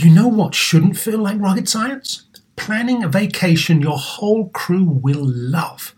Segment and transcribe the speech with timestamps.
[0.00, 2.22] You know what shouldn't feel like rocket science?
[2.54, 5.92] Planning a vacation your whole crew will love.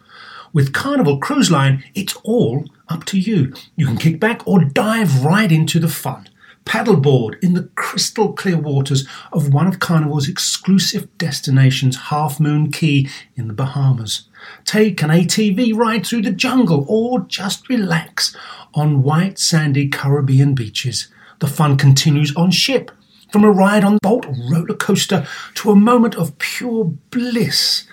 [0.54, 3.52] With Carnival Cruise Line, it's all up to you.
[3.76, 6.30] You can kick back or dive right into the fun.
[6.64, 13.06] Paddleboard in the crystal clear waters of one of Carnival's exclusive destinations, Half Moon Cay
[13.36, 14.30] in the Bahamas.
[14.64, 18.34] Take an ATV ride through the jungle or just relax
[18.72, 21.08] on white sandy Caribbean beaches.
[21.40, 22.90] The fun continues on ship
[23.30, 27.86] from a ride on Bolt roller coaster to a moment of pure bliss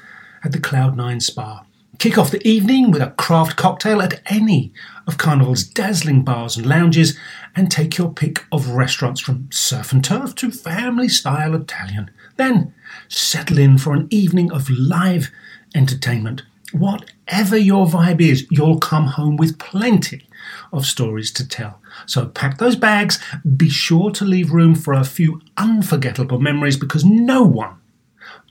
[0.44, 1.66] at the Cloud9 Spa.
[2.00, 4.72] Kick off the evening with a craft cocktail at any
[5.08, 7.18] of Carnival's dazzling bars and lounges,
[7.56, 12.12] and take your pick of restaurants from surf and turf to family style Italian.
[12.36, 12.74] Then
[13.08, 15.32] settle in for an evening of live
[15.74, 16.44] entertainment.
[16.72, 20.28] Whatever your vibe is, you'll come home with plenty
[20.72, 21.82] of stories to tell.
[22.06, 23.20] So pack those bags,
[23.56, 27.78] be sure to leave room for a few unforgettable memories because no one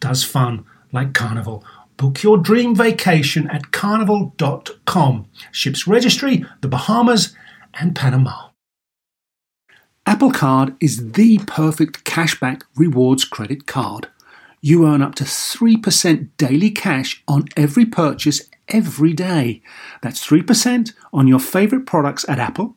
[0.01, 1.65] does fun like Carnival.
[1.97, 5.27] Book your dream vacation at carnival.com.
[5.51, 7.35] Ships registry, the Bahamas,
[7.75, 8.51] and Panama.
[10.05, 14.09] Apple Card is the perfect cashback rewards credit card.
[14.61, 19.63] You earn up to 3% daily cash on every purchase every day.
[20.03, 22.77] That's 3% on your favorite products at Apple,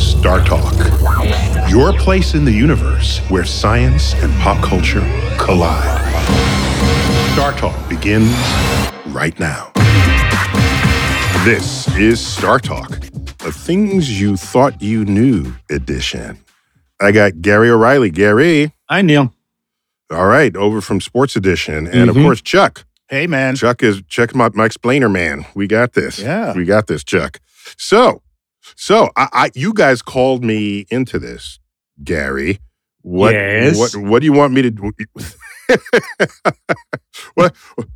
[0.00, 0.74] Star Talk,
[1.70, 5.00] your place in the universe where science and pop culture
[5.38, 6.02] collide.
[7.32, 8.30] Star Talk begins
[9.06, 9.70] right now.
[11.44, 12.90] This is Star Talk,
[13.38, 16.38] the things you thought you knew edition.
[17.00, 18.10] I got Gary O'Reilly.
[18.10, 18.72] Gary.
[18.90, 19.32] Hi, Neil.
[20.10, 21.86] All right, over from Sports Edition.
[21.86, 22.16] And Mhm.
[22.16, 22.84] of course, Chuck.
[23.08, 23.54] Hey, man.
[23.56, 25.46] Chuck is Chuck my, my explainer man.
[25.54, 26.18] We got this.
[26.18, 26.52] Yeah.
[26.54, 27.38] We got this, Chuck.
[27.76, 28.22] So,
[28.74, 31.58] so I, I you guys called me into this,
[32.02, 32.58] Gary.
[33.02, 33.78] What Yes.
[33.78, 34.90] what what do you want me to do?
[37.34, 37.54] what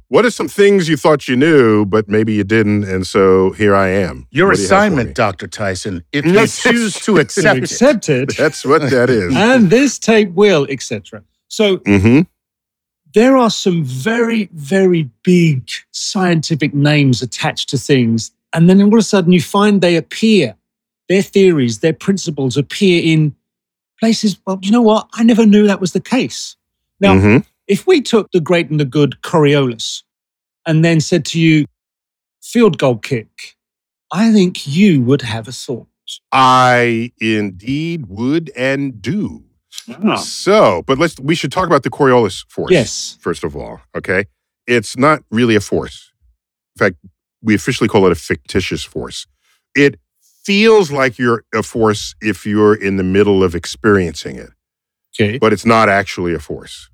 [0.08, 3.74] what are some things you thought you knew, but maybe you didn't, and so here
[3.74, 4.26] I am.
[4.30, 5.14] Your What do you have for assignment.
[5.16, 5.46] Dr.
[5.46, 6.64] Tyson, if Yes.
[6.64, 7.64] you choose to accept it.
[7.64, 9.34] accepted, That's what that is.
[9.34, 11.22] and this tape will, etc.
[11.48, 12.20] So mm-hmm.
[13.14, 18.94] there are some very, very big scientific names attached to things, and then all of
[18.94, 20.54] a sudden you find they appear,
[21.10, 23.34] their theories, their principles appear in
[23.98, 24.40] places.
[24.46, 25.08] Well, you know what?
[25.12, 26.56] I never knew that was the case.
[27.00, 27.38] Now, hmm
[27.70, 30.02] if we took the great and the good Coriolis
[30.66, 31.66] and then said to you,
[32.42, 33.54] field goal kick,
[34.12, 35.86] I think you would have a thought.
[36.32, 39.44] I indeed would and do.
[40.04, 40.16] Ah.
[40.16, 42.72] So, but let's we should talk about the Coriolis force.
[42.72, 43.16] Yes.
[43.20, 44.24] First of all, okay?
[44.66, 46.10] It's not really a force.
[46.74, 46.96] In fact,
[47.40, 49.28] we officially call it a fictitious force.
[49.76, 50.00] It
[50.44, 54.50] feels like you're a force if you're in the middle of experiencing it,
[55.14, 55.38] Okay.
[55.38, 56.88] but it's not actually a force.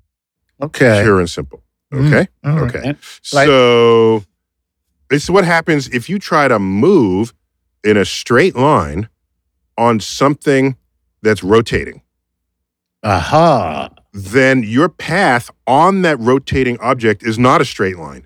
[0.61, 1.01] Okay.
[1.03, 1.63] Pure and simple.
[1.93, 2.27] Mm, Okay?
[2.43, 2.75] all right.
[2.75, 2.87] Okay.
[3.33, 4.23] Like- so
[5.09, 7.33] this is what happens if you try to move
[7.83, 9.07] in a straight line
[9.77, 10.75] on something
[11.21, 12.01] that's rotating.
[13.03, 13.89] Aha.
[14.13, 18.25] then your path on that rotating object is not a straight line,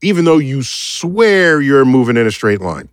[0.00, 2.88] even though you swear you're moving in a straight line.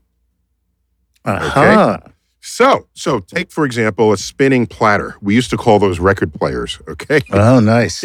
[1.25, 1.59] Uh-huh.
[1.61, 1.99] Aha.
[2.45, 5.15] So, so take for example a spinning platter.
[5.21, 6.79] We used to call those record players.
[6.89, 8.03] Okay, Oh, nice.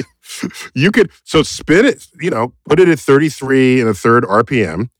[0.74, 4.90] you could so spin it, you know, put it at 33 and a third RPM,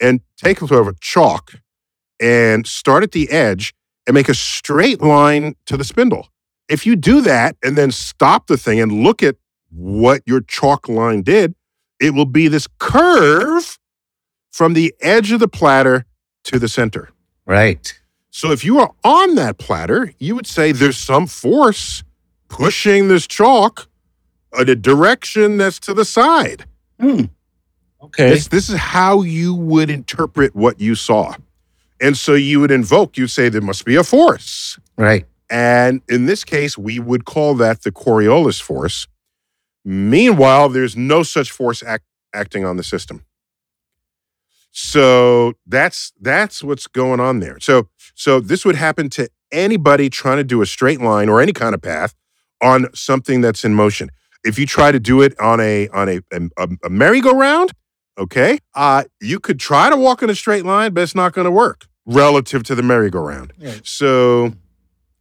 [0.00, 1.52] and take a sort of a chalk
[2.20, 3.74] and start at the edge
[4.06, 6.28] and make a straight line to the spindle.
[6.68, 9.36] If you do that and then stop the thing and look at
[9.70, 11.54] what your chalk line did,
[12.00, 13.78] it will be this curve
[14.52, 16.06] from the edge of the platter
[16.44, 17.10] to the center.
[17.46, 17.98] Right.
[18.30, 22.02] So if you are on that platter, you would say there's some force
[22.48, 23.88] pushing this chalk
[24.58, 26.64] in a direction that's to the side.
[27.00, 27.24] Hmm.
[28.02, 28.30] Okay.
[28.30, 31.34] This, this is how you would interpret what you saw.
[32.00, 34.78] And so you would invoke, you'd say there must be a force.
[34.98, 35.24] Right.
[35.48, 39.06] And in this case, we would call that the Coriolis force.
[39.84, 42.04] Meanwhile, there's no such force act,
[42.34, 43.24] acting on the system.
[44.78, 47.56] So that's that's what's going on there.
[47.60, 51.54] So so this would happen to anybody trying to do a straight line or any
[51.54, 52.14] kind of path
[52.62, 54.10] on something that's in motion.
[54.44, 57.72] if you try to do it on a on a a, a merry-go-round,
[58.18, 61.46] okay, uh, you could try to walk in a straight line, but it's not going
[61.46, 63.54] to work relative to the merry-go-round.
[63.58, 63.76] Yeah.
[63.82, 64.52] So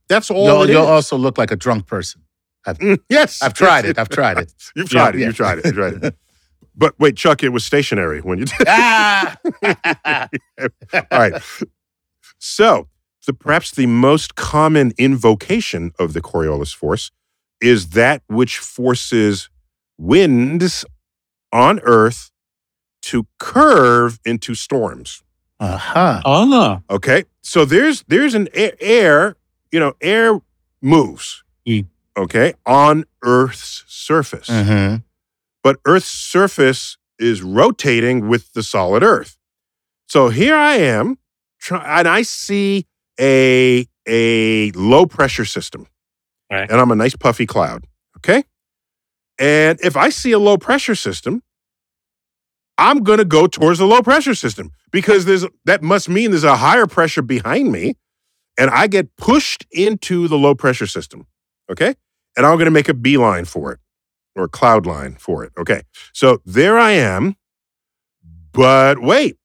[0.10, 0.46] that's all.
[0.48, 2.22] You'll, it you'll also look like a drunk person.
[2.68, 3.98] Mm, yes, I've tried it.
[3.98, 4.51] I've tried it.
[4.75, 5.19] You've tried Yeah, it.
[5.22, 5.25] yeah.
[5.28, 5.66] You've tried it.
[5.66, 6.16] You've tried it.
[6.77, 8.68] But wait, Chuck, it was stationary when you did.
[8.68, 9.38] ah!
[10.94, 11.42] All right.
[12.38, 12.88] So,
[13.25, 17.12] the perhaps the most common invocation of the Coriolis force
[17.62, 19.50] is that which forces
[19.98, 20.86] winds
[21.51, 22.31] on Earth
[23.04, 25.24] to curve into storms.
[25.60, 26.22] uh-huh.
[26.25, 29.36] Ah, Okay, so there's there's an air, air
[29.72, 30.39] you know, air
[30.81, 31.44] moves.
[31.68, 31.88] Mm.
[32.18, 35.04] Okay, on Earth's surface Mhm.
[35.66, 39.36] But Earth's surface is rotating with the solid Earth.
[40.08, 41.18] So here I am,
[41.72, 42.86] and I see
[43.20, 45.88] a a low pressure system,
[46.52, 46.70] Right.
[46.70, 47.88] and I'm a nice puffy cloud.
[48.18, 48.44] Okay,
[49.40, 51.42] and if I see a low pressure system,
[52.78, 56.44] I'm going to go towards the low pressure system because there's that must mean there's
[56.44, 57.96] a higher pressure behind me,
[58.56, 61.26] and I get pushed into the low pressure system.
[61.72, 61.96] Okay,
[62.38, 63.80] and I'm going to make a beeline for it
[64.36, 65.52] or cloud line for it.
[65.58, 65.82] Okay.
[66.14, 67.36] So there I am.
[68.52, 69.38] But wait,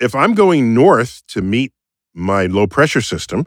[0.00, 1.72] if I'm going north to meet
[2.14, 3.46] my low pressure system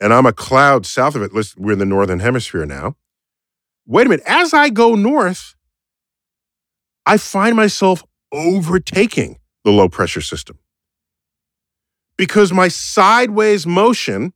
[0.00, 2.96] and I'm a cloud south of it, we're in the northern hemisphere now.
[3.86, 4.24] Wait a minute.
[4.26, 5.54] As I go north,
[7.06, 10.58] I find myself overtaking the low pressure system
[12.16, 14.32] because my sideways motion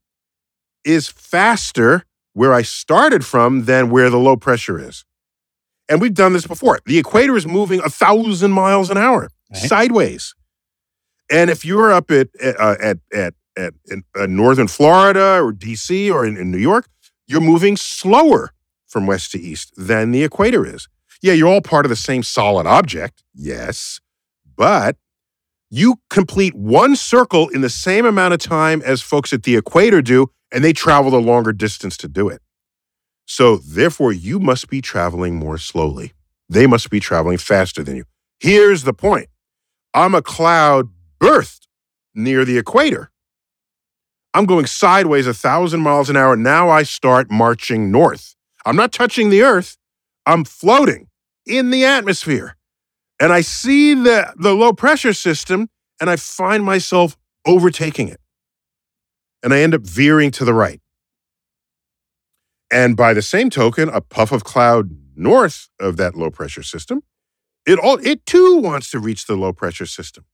[0.84, 5.04] is faster where I started from than where the low pressure is.
[5.88, 6.78] And we've done this before.
[6.86, 9.62] The equator is moving a thousand miles an hour Right.
[9.62, 10.34] sideways.
[11.30, 16.12] And if you're up at uh, at at at in, uh, northern Florida or DC
[16.12, 16.86] or in, in New York,
[17.26, 18.52] you're moving slower
[18.86, 20.88] from west to east than the equator is.
[21.22, 24.00] Yeah, you're all part of the same solid object, yes,
[24.56, 24.96] but
[25.70, 30.00] you complete one circle in the same amount of time as folks at the equator
[30.00, 32.40] do, and they travel the longer distance to do it.
[33.30, 36.14] So, therefore, you must be traveling more slowly.
[36.48, 38.04] They must be traveling faster than you.
[38.40, 39.28] Here's the point
[39.92, 40.88] I'm a cloud
[41.20, 41.66] birthed
[42.14, 43.10] near the equator.
[44.32, 46.36] I'm going sideways a thousand miles an hour.
[46.36, 48.34] Now I start marching north.
[48.64, 49.76] I'm not touching the earth,
[50.24, 51.08] I'm floating
[51.44, 52.56] in the atmosphere.
[53.20, 55.68] And I see the, the low pressure system
[56.00, 57.16] and I find myself
[57.46, 58.20] overtaking it.
[59.42, 60.80] And I end up veering to the right.
[62.70, 67.02] And by the same token, a puff of cloud north of that low pressure system,
[67.66, 70.24] it all it too wants to reach the low pressure system.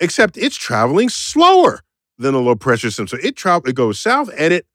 [0.00, 1.80] Except it's traveling slower
[2.18, 3.08] than the low pressure system.
[3.08, 4.66] So it travel it goes south and it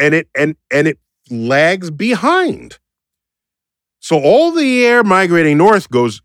[0.00, 0.98] and it and and it
[1.30, 2.78] lags behind.
[4.00, 6.20] So all the air migrating north goes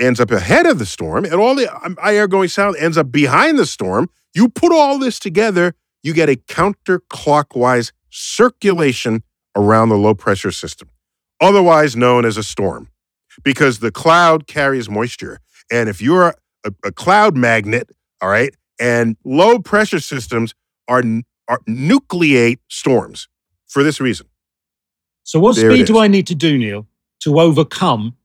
[0.00, 3.12] ends up ahead of the storm, and all the um, air going south ends up
[3.12, 4.08] behind the storm.
[4.34, 9.22] You put all this together, you get a counterclockwise circulation
[9.56, 10.88] around the low pressure system,
[11.40, 12.88] otherwise known as a storm,
[13.42, 15.38] because the cloud carries moisture.
[15.70, 20.54] And if you're a, a cloud magnet, all right, and low pressure systems
[20.88, 21.02] are,
[21.48, 23.28] are nucleate storms
[23.66, 24.26] for this reason.
[25.22, 25.98] so what There speed do.
[25.98, 26.86] I need to do, Neil,
[27.20, 28.16] to overcome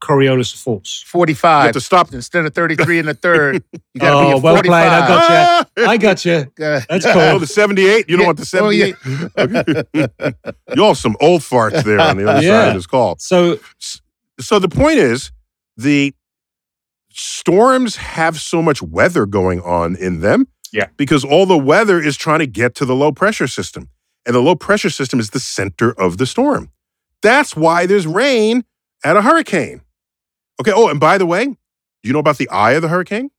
[0.00, 1.02] Coriolis force?
[1.04, 1.64] You 45.
[1.66, 2.12] have to stop.
[2.12, 3.62] Instead of 33 in the third,
[3.94, 4.42] you got to be Oh, a 45.
[4.42, 5.66] well played, I got Ah!
[5.90, 6.52] I got you.
[6.56, 7.38] That's Oh, cool.
[7.38, 8.08] the 78?
[8.08, 8.26] You don't Yeah.
[8.26, 8.92] want the Oh, yeah.
[9.36, 10.54] 78?
[10.76, 13.16] Y'all some old farts there on the other side of this call.
[13.18, 13.58] So
[14.40, 15.32] So the point is,
[15.76, 16.14] the
[17.10, 20.46] storms have so much weather going on in them.
[20.72, 20.88] Yeah.
[20.96, 23.88] Because all the weather is trying to get to the low pressure system.
[24.26, 26.70] And the low pressure system is the center of the storm.
[27.22, 28.64] That's why there's rain
[29.04, 29.80] at a hurricane.
[30.60, 30.72] Okay.
[30.74, 31.56] Oh, and by the way,
[32.02, 33.30] you know about the eye of the hurricane?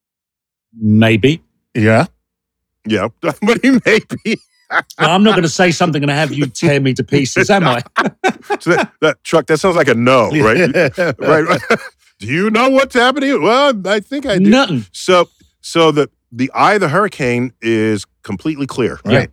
[0.74, 1.42] maybe.
[1.74, 2.06] yeah.
[2.86, 3.08] Yeah.
[3.22, 4.38] but he may be.
[5.00, 7.64] Well, I'm not going to say something and have you tear me to pieces, am
[7.68, 7.82] I?
[8.60, 10.74] So that, that Chuck, that sounds like a no, right?
[10.98, 11.62] right, right.
[12.20, 13.42] Do you know what's happening?
[13.42, 14.50] Well, I think I do.
[14.50, 14.86] Nothing.
[14.92, 15.30] So,
[15.62, 19.18] so the the eye of the hurricane is completely clear, Yeah.
[19.18, 19.30] Right.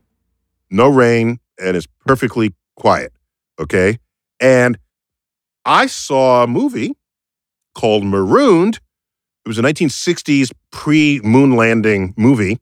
[0.70, 3.12] no rain, and it's perfectly quiet.
[3.58, 3.98] Okay,
[4.38, 4.78] and
[5.64, 6.94] I saw a movie
[7.76, 8.80] called Marooned.
[9.44, 12.58] It was a 1960s pre-moon landing movie,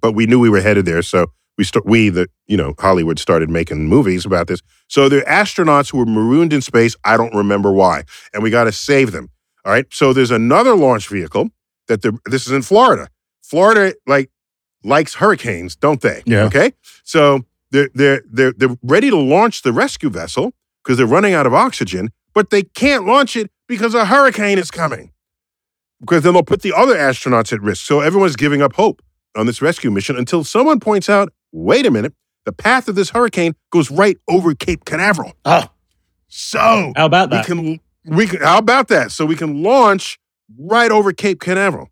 [0.00, 3.18] but we knew we were headed there, so we start we the you know Hollywood
[3.18, 4.60] started making movies about this.
[4.86, 6.94] So the astronauts who were marooned in space.
[7.04, 9.30] I don't remember why, and we got to save them.
[9.64, 9.86] All right.
[9.90, 11.50] So there's another launch vehicle
[11.88, 13.08] that the this is in Florida.
[13.42, 14.30] Florida like
[14.84, 16.22] likes hurricanes, don't they?
[16.26, 16.44] Yeah.
[16.44, 16.72] Okay.
[17.02, 21.46] So they're they're they're they're ready to launch the rescue vessel because they're running out
[21.46, 25.12] of oxygen, but they can't launch it because a hurricane is coming.
[26.00, 27.86] Because then they'll put the other astronauts at risk.
[27.86, 29.00] So everyone's giving up hope
[29.36, 32.12] on this rescue mission until someone points out wait a minute,
[32.44, 35.32] the path of this hurricane goes right over Cape Canaveral.
[35.44, 35.64] Oh,
[36.28, 37.46] So How about we that?
[37.46, 39.12] can we can how about that?
[39.12, 40.18] So we can launch
[40.58, 41.88] right over Cape Canaveral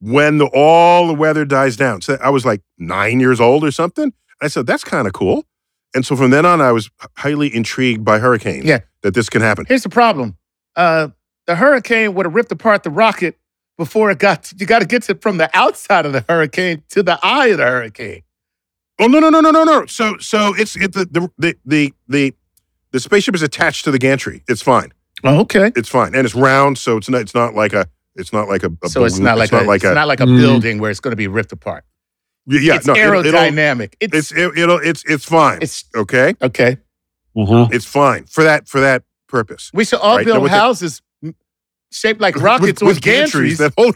[0.00, 2.00] when the, all the weather dies down.
[2.00, 4.12] So I was like nine years old or something.
[4.40, 5.44] I said that's kind of cool.
[5.94, 8.64] And so from then on, I was highly intrigued by hurricanes.
[8.64, 8.80] Yeah.
[9.02, 9.64] that this can happen.
[9.68, 10.36] here's the problem.
[10.76, 11.08] Uh,
[11.46, 13.36] the hurricane would have ripped apart the rocket
[13.76, 14.52] before it got.
[14.58, 17.58] you got to get it from the outside of the hurricane to the eye of
[17.58, 18.22] the hurricane.
[19.00, 19.86] Oh no no no no no no.
[19.86, 22.34] So so it's it, the, the the the the
[22.92, 24.42] the spaceship is attached to the gantry.
[24.48, 24.92] It's fine.
[25.24, 25.72] Oh, okay.
[25.74, 28.62] It's fine, and it's round, so it's not it's not like a it's not like
[28.62, 29.24] a, a So it's balloon.
[29.24, 30.38] not like a, like it's a not like a Mm.
[30.40, 31.84] building where it's going to be ripped apart.
[32.46, 33.94] yeah it's no it'll- it'll- aerodynamic.
[34.00, 35.58] It's it's it, it'll it's it's fine.
[35.60, 36.34] it's okay.
[36.40, 36.78] okay.
[37.36, 37.68] Uh-huh.
[37.72, 39.70] It's fine for that for that purpose.
[39.74, 41.02] We should all Right, build with the- houses
[41.92, 43.94] shaped like rockets with, gantries, that hold.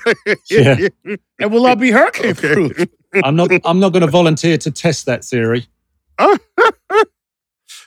[0.51, 0.89] Yeah.
[1.41, 2.87] and we'll all be hurricane proof.
[3.25, 3.51] I'm not.
[3.65, 5.67] I'm not going to volunteer to test that theory.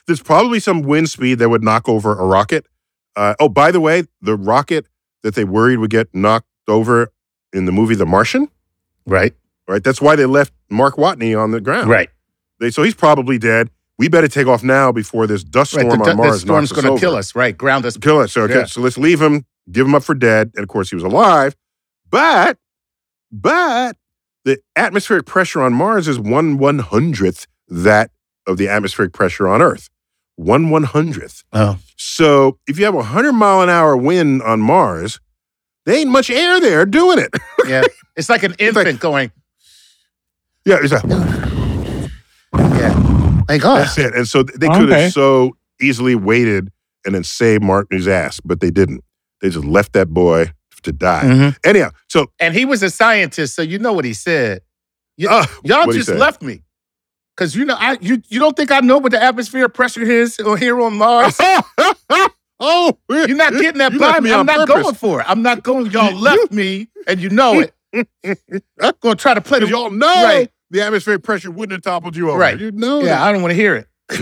[0.06, 2.66] There's probably some wind speed that would knock over a rocket.
[3.14, 4.86] Uh, oh, by the way, the rocket
[5.22, 7.12] that they worried would get knocked over
[7.52, 8.48] in the movie The Martian,
[9.06, 9.32] Right.
[9.68, 9.84] right?
[9.84, 11.88] That's why they left Mark Watney on the ground.
[11.88, 12.08] Right.
[12.58, 13.70] They, so he's probably dead.
[13.98, 15.82] We better take off now before this dust Right.
[15.86, 17.34] storm The, on the Mars storm's knocks us going to kill us.
[17.34, 17.56] Right.
[17.56, 17.96] Ground us.
[17.96, 18.36] Kill us.
[18.36, 18.64] Okay, Yeah.
[18.64, 21.54] so let's leave him, give him up for dead, and of course he was alive.
[22.10, 22.58] But,
[23.30, 23.96] but
[24.44, 28.10] the atmospheric pressure on Mars is one one hundredth that
[28.46, 29.88] of the atmospheric pressure on Earth.
[30.36, 31.44] One one hundredth.
[31.52, 31.78] Oh.
[31.96, 35.20] So if you have a hundred mile an hour wind on Mars,
[35.86, 37.30] there ain't much air there doing it.
[37.66, 37.82] Yeah.
[38.16, 39.30] It's like an infant going.
[40.66, 41.00] yeah, it's a,
[43.48, 43.54] Yeah.
[43.54, 43.74] Like oh.
[43.76, 44.14] that's it.
[44.14, 45.02] And so they could Okay.
[45.04, 46.70] have so easily waited
[47.04, 49.02] and then saved Martin's ass, but they didn't.
[49.40, 50.52] They just left that boy
[50.84, 51.22] to die.
[51.24, 51.56] Mhm.
[51.64, 54.62] Anyhow, so And he was a scientist, so you know what he said.
[55.16, 56.62] You- uh, Y'all just left me.
[57.36, 60.38] Cause you know, I you you don't think I know what the atmosphere pressure is
[60.38, 61.38] or here on Mars?
[62.60, 64.28] oh, You're not getting that You by me.
[64.30, 64.82] me I'm not purpose.
[64.82, 65.26] going for it.
[65.28, 65.90] I'm not going.
[65.90, 67.74] Y'all left me, and you know it.
[68.80, 70.50] I'm gonna try to play the y'all know Right.
[70.72, 72.38] The atmospheric pressure wouldn't have toppled you over.
[72.38, 72.58] Right.
[72.58, 73.22] You know Yeah, that.
[73.22, 73.86] I don't want to hear it.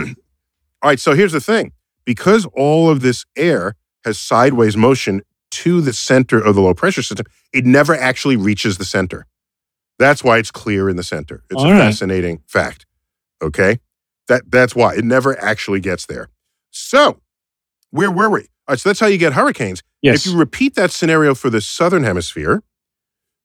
[0.82, 1.72] All right, so here's the thing.
[2.04, 7.02] Because all of this air has sideways motion to the center of the low pressure
[7.02, 9.26] system, it never actually reaches the center.
[9.98, 11.42] That's why it's clear in the center.
[11.50, 11.78] It's All a right.
[11.78, 12.86] fascinating fact.
[13.42, 13.78] Okay?
[14.28, 16.28] That that's why it never actually gets there.
[16.70, 17.20] So,
[17.90, 18.40] where were we?
[18.40, 19.82] All right, so that's how you get hurricanes.
[20.02, 20.24] Yes.
[20.24, 22.62] If you repeat that scenario for the southern hemisphere,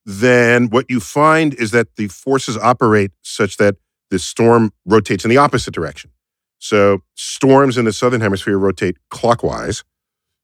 [0.05, 3.75] then what you find is that the forces operate such that
[4.11, 6.11] the storm rotates in the opposite direction.
[6.59, 9.83] So storms in the southern hemisphere rotate clockwise.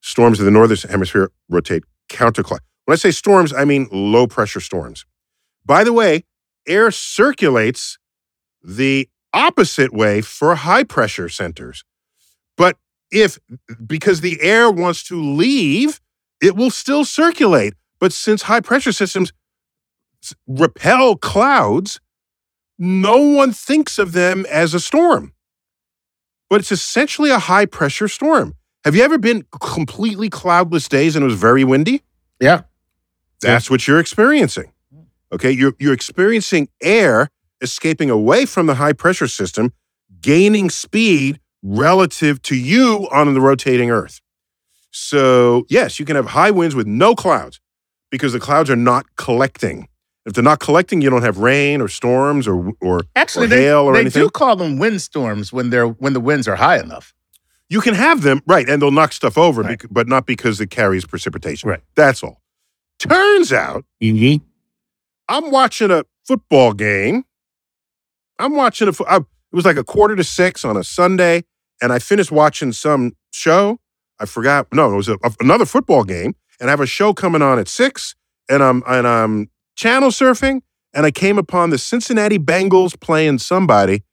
[0.02, 2.60] Storms in the northern hemisphere rotate counterclockwise.
[2.86, 5.06] When I say storms, I mean low pressure storms.
[5.64, 6.24] By the way,
[6.68, 8.00] air circulates
[8.64, 11.84] the opposite way for high pressure centers.
[12.58, 12.78] But
[13.12, 13.40] if,
[13.86, 16.02] because the air wants to leave,
[16.42, 17.76] it will still circulate.
[18.00, 19.32] But since high pressure systems
[20.48, 22.00] repel clouds,
[22.78, 25.34] no one thinks of them as a storm.
[26.50, 28.56] But it's essentially a high pressure storm.
[28.84, 32.04] Have you ever been completely cloudless days and it was very windy?
[32.40, 32.64] Yeah.
[33.42, 34.72] That's what you're experiencing.
[35.34, 37.30] Okay, you're you're experiencing air
[37.62, 39.74] escaping away from the high pressure system,
[40.20, 44.20] gaining speed relative to you on the rotating Earth.
[44.92, 47.62] So, yes, you can have high winds with no clouds
[48.10, 49.88] because the clouds are not collecting.
[50.26, 53.64] If they're not collecting, you don't have rain or storms or or Actually, or they,
[53.64, 54.22] hail or they anything.
[54.24, 57.14] do call them windstorms when they're when the winds are high enough.
[57.70, 59.80] You can have them, right, and they'll knock stuff over, Right.
[59.80, 61.70] bec- but not because it carries precipitation.
[61.70, 61.80] Right.
[61.96, 62.42] That's all.
[63.00, 64.42] Turns out Mhm.
[65.30, 67.24] I'm watching a football game.
[68.40, 68.94] I'm watching a.
[68.94, 69.26] fo- I, it
[69.56, 71.44] was like a quarter to six on a Sunday,
[71.82, 73.80] and I finished watching some show.
[74.20, 74.68] I forgot.
[74.74, 77.68] No, it was a, another football game, and I have a show coming on at
[77.68, 78.16] six,
[78.50, 79.50] and I'm and I'm
[79.82, 80.62] channel surfing,
[80.94, 84.04] and I came upon the Cincinnati Bengals playing somebody.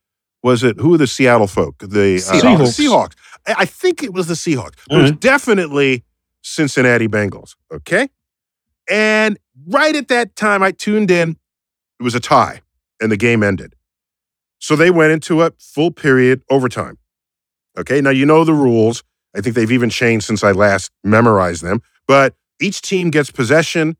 [0.42, 1.78] Was it who are the Seattle folk?
[1.78, 2.76] The uh, Seahawks.
[2.76, 3.12] the Seahawks.
[3.46, 4.74] I, think it was the Seahawks.
[4.88, 6.04] But It was definitely
[6.42, 7.54] Cincinnati Bengals.
[7.72, 8.08] Okay.
[8.88, 11.36] And right at that time, I tuned in.
[12.00, 12.62] It was a tie,
[13.00, 13.74] and the game ended.
[14.60, 16.98] So they went into a full period overtime.
[17.76, 18.00] Okay.
[18.00, 19.02] Now, you know the rules.
[19.36, 21.82] I think they've even changed since I last memorized them.
[22.06, 23.96] But each team gets possession.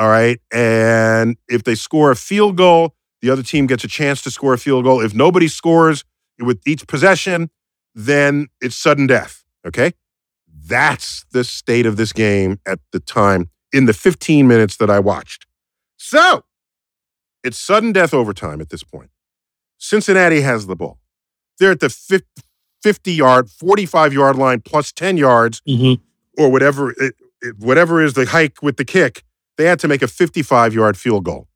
[0.00, 0.40] All right.
[0.50, 4.54] And if they score a field goal, the other team gets a chance to score
[4.54, 5.02] a field goal.
[5.02, 6.04] If nobody scores
[6.38, 7.50] with each possession,
[7.94, 9.44] then it's sudden death.
[9.66, 9.92] Okay.
[10.66, 15.00] That's the state of this game at the time in the 15 minutes that I
[15.00, 15.44] watched.
[15.98, 16.44] So
[17.44, 19.10] it's sudden death overtime at this point.
[19.76, 20.98] Cincinnati has the ball.
[21.58, 22.22] They're at the
[22.82, 26.00] 50 yard, 45 yard line plus 10 yards Mhm.
[26.38, 29.24] or whatever, it, it- whatever is the hike with the kick.
[29.60, 31.46] They had to make a 55 yard field goal.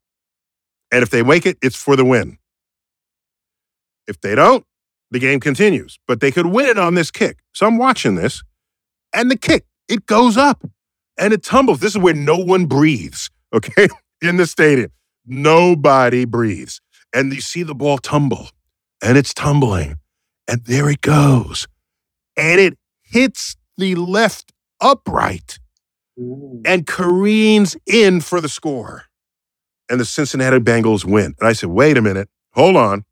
[0.93, 2.37] And if they make it, it's for the win.
[4.07, 4.63] If they don't,
[5.11, 5.99] the game continues.
[6.07, 7.39] But they could win it on this kick.
[7.55, 8.43] So I'm watching this,
[9.15, 10.67] and the kick, it goes up
[11.17, 11.81] and it tumbles.
[11.81, 13.89] This is where no one breathes, okay?
[14.21, 14.91] In the stadium.
[15.25, 16.83] Nobody breathes.
[17.15, 18.51] And you see the ball tumble,
[19.03, 19.97] and it's tumbling,
[20.47, 21.67] and there it goes.
[22.37, 25.59] And it hits the left upright
[26.17, 29.05] and careens in for the score.
[29.89, 31.35] And the Cincinnati Bengals win.
[31.39, 33.05] And I said, wait a minute, hold on.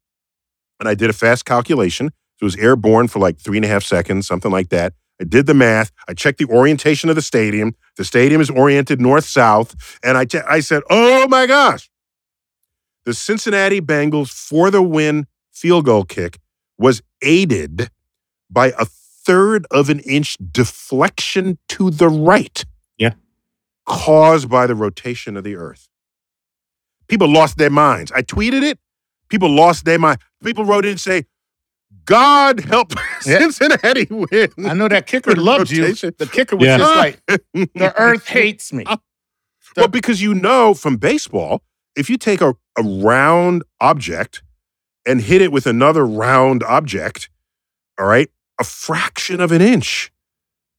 [0.80, 2.10] And I did a fast calculation.
[2.40, 4.94] It was airborne for like three and a half seconds, something like that.
[5.20, 5.92] I did the math.
[6.08, 7.74] I checked the orientation of the stadium.
[7.96, 9.98] The stadium is oriented north south.
[10.02, 11.88] And I, che- I said, oh my gosh.
[13.04, 16.38] The Cincinnati Bengals for the win field goal kick
[16.78, 17.90] was aided
[18.50, 22.64] by a third of an inch deflection to the right.
[23.88, 23.94] Yeah.
[23.96, 25.88] Caused by the rotation of the earth.
[27.08, 28.12] People lost their minds.
[28.12, 28.78] I tweeted it.
[29.28, 30.18] People lost their mind.
[30.42, 31.24] People wrote in and say,
[32.04, 32.92] God help
[33.26, 33.38] Yeah.
[33.50, 34.50] Cincinnati win.
[34.66, 35.92] I know that kicker loved you.
[35.92, 36.78] The kicker was Yeah.
[36.78, 37.20] just like,
[37.54, 38.84] the earth hates me.
[39.76, 41.62] well, because you know from baseball,
[41.96, 44.42] if you take a, a round object
[45.06, 47.28] and hit it with another round object,
[47.98, 50.11] all right, a fraction of an inch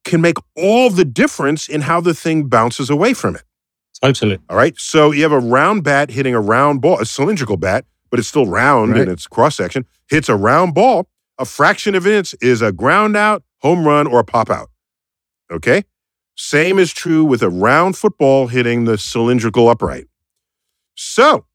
[0.04, 3.44] can make all the difference in how the thing bounces away from it.
[4.02, 4.38] Totally.
[4.50, 4.78] All right.
[4.78, 8.28] So you have a round bat hitting a round ball, a cylindrical bat, but it's
[8.28, 9.02] still round Right.
[9.04, 11.08] in its cross section, hits a round ball.
[11.40, 14.70] A fraction of an inch is a ground out, home run, or a pop out.
[15.52, 15.84] Okay.
[16.36, 20.06] Same is true with a round football hitting the cylindrical upright.
[20.96, 21.46] So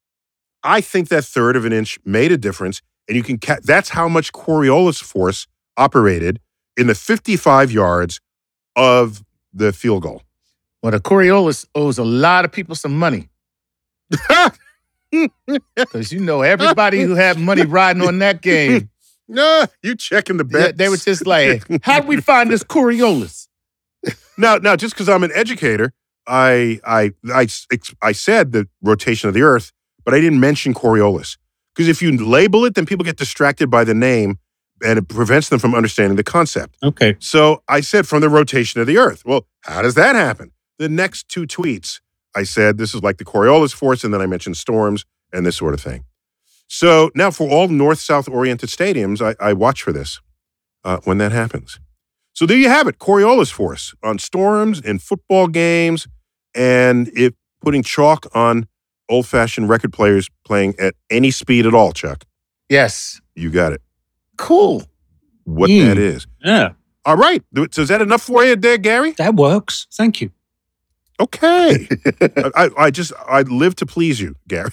[0.62, 2.80] I think that third of an inch made a difference.
[3.08, 5.46] And you can, ca- that's how much Coriolis force
[5.76, 6.40] operated
[6.76, 8.20] in the 55 yards
[8.78, 10.22] of the field goal.
[10.82, 13.28] Well, the Coriolis owes a lot of people some money.
[15.10, 18.90] Because you know, everybody who had money riding on that game,
[19.28, 20.78] No, you checking the bet.
[20.78, 23.46] they were just like, how do we find this Coriolis?
[24.38, 25.92] now, now, just because I'm an educator,
[26.26, 27.46] I, I, I,
[28.00, 29.72] I said the rotation of the Earth,
[30.04, 31.36] but I didn't mention Coriolis
[31.74, 34.38] because if you label it, then people get distracted by the name,
[34.84, 36.76] and it prevents them from understanding the concept.
[36.82, 37.16] Okay.
[37.18, 39.24] So I said from the rotation of the Earth.
[39.24, 40.52] Well, how does that happen?
[40.78, 42.00] The next two tweets,
[42.36, 45.56] I said this is like the Coriolis force, and then I mentioned storms and this
[45.56, 46.04] sort of thing.
[46.68, 50.20] So now for all north-south oriented stadiums, I, I watch for this
[50.84, 51.80] uh, when that happens.
[52.34, 56.06] So there you have it, Coriolis force on storms in football games,
[56.54, 58.68] and it putting chalk on
[59.08, 61.92] old-fashioned record players playing at any speed at all.
[61.92, 62.24] Chuck,
[62.68, 63.20] Yes.
[63.34, 63.80] you got it.
[64.38, 64.82] Cool.
[65.44, 65.84] What Mm.
[65.86, 66.26] that is.
[66.42, 66.70] Yeah.
[67.04, 67.42] All right.
[67.72, 69.12] So is that enough for you, there, Gary?
[69.18, 69.86] That works.
[69.92, 70.30] Thank you.
[71.20, 71.88] Okay.
[72.20, 74.70] I, I- I just I live to please you, Gary.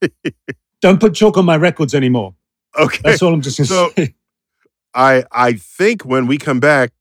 [0.80, 2.34] Don't put chalk on my records anymore.
[2.78, 3.00] Okay.
[3.04, 4.14] That's all I'm just going to So- say.
[4.94, 6.92] I I think when we come back,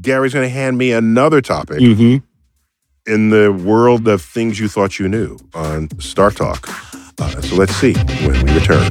[0.00, 2.16] Gary's going to hand me another topic hmm
[3.06, 6.66] in the world of things you thought you knew on Star Talk.
[7.20, 7.92] Uh, so let's see
[8.26, 8.90] when we return.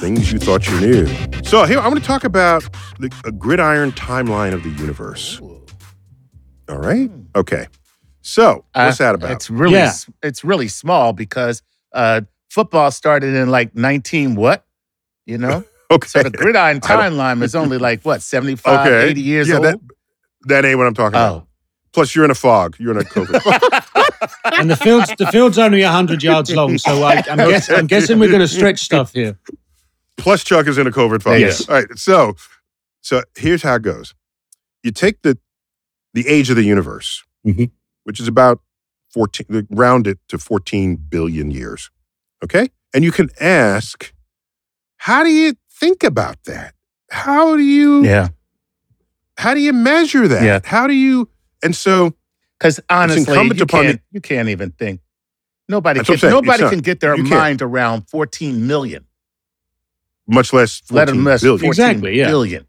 [0.00, 1.06] Things you thought you knew.
[1.42, 2.62] So here I'm going to talk about
[3.00, 5.40] the, a gridiron timeline of the universe.
[6.68, 7.10] All right.
[7.34, 7.66] Okay.
[8.20, 9.30] So what's Uh, that about?
[9.32, 9.92] It's really, Yeah.
[10.22, 14.64] it's really small because uh, football started in like 19 what?
[15.26, 15.64] You know?
[15.90, 16.06] okay.
[16.06, 19.08] So the gridiron timeline is only like what, 75, okay.
[19.10, 19.64] 80 years yeah, old?
[19.64, 19.80] That,
[20.46, 21.42] that ain't what I'm talking about.
[21.42, 21.44] oh.
[21.92, 22.76] Plus, you're in a fog.
[22.78, 23.84] You're in a COVID.
[24.58, 28.18] And the field's the field's only hundred yards long, so I, I'm, guess, I'm guessing
[28.18, 29.38] we're going to stretch stuff here.
[30.18, 31.40] Plus, Chuck is in a COVID fog.
[31.40, 31.68] Yes.
[31.68, 31.86] All right.
[31.98, 32.34] So,
[33.00, 34.14] so here's how it goes.
[34.82, 35.38] You take the
[36.14, 37.70] the age of the universe, Mhm.
[38.04, 38.60] which is about
[39.12, 41.90] 14, round it to 14 billion years.
[42.42, 42.68] Okay.
[42.94, 44.12] And you can ask,
[44.96, 46.74] how do you think about that?
[47.10, 48.28] How do you, Yeah.
[49.36, 50.42] how do you measure that?
[50.42, 50.60] Yeah.
[50.64, 51.28] How do you,
[51.62, 52.14] and so
[52.58, 55.00] Because honestly, you can't, you can't even think.
[55.68, 57.38] Nobody, can, nobody can get their you can't.
[57.38, 59.04] mind around 14 million,
[60.28, 61.58] much less 14 let alone billion.
[61.58, 62.26] 14 Exactly, yeah.
[62.28, 62.66] billion.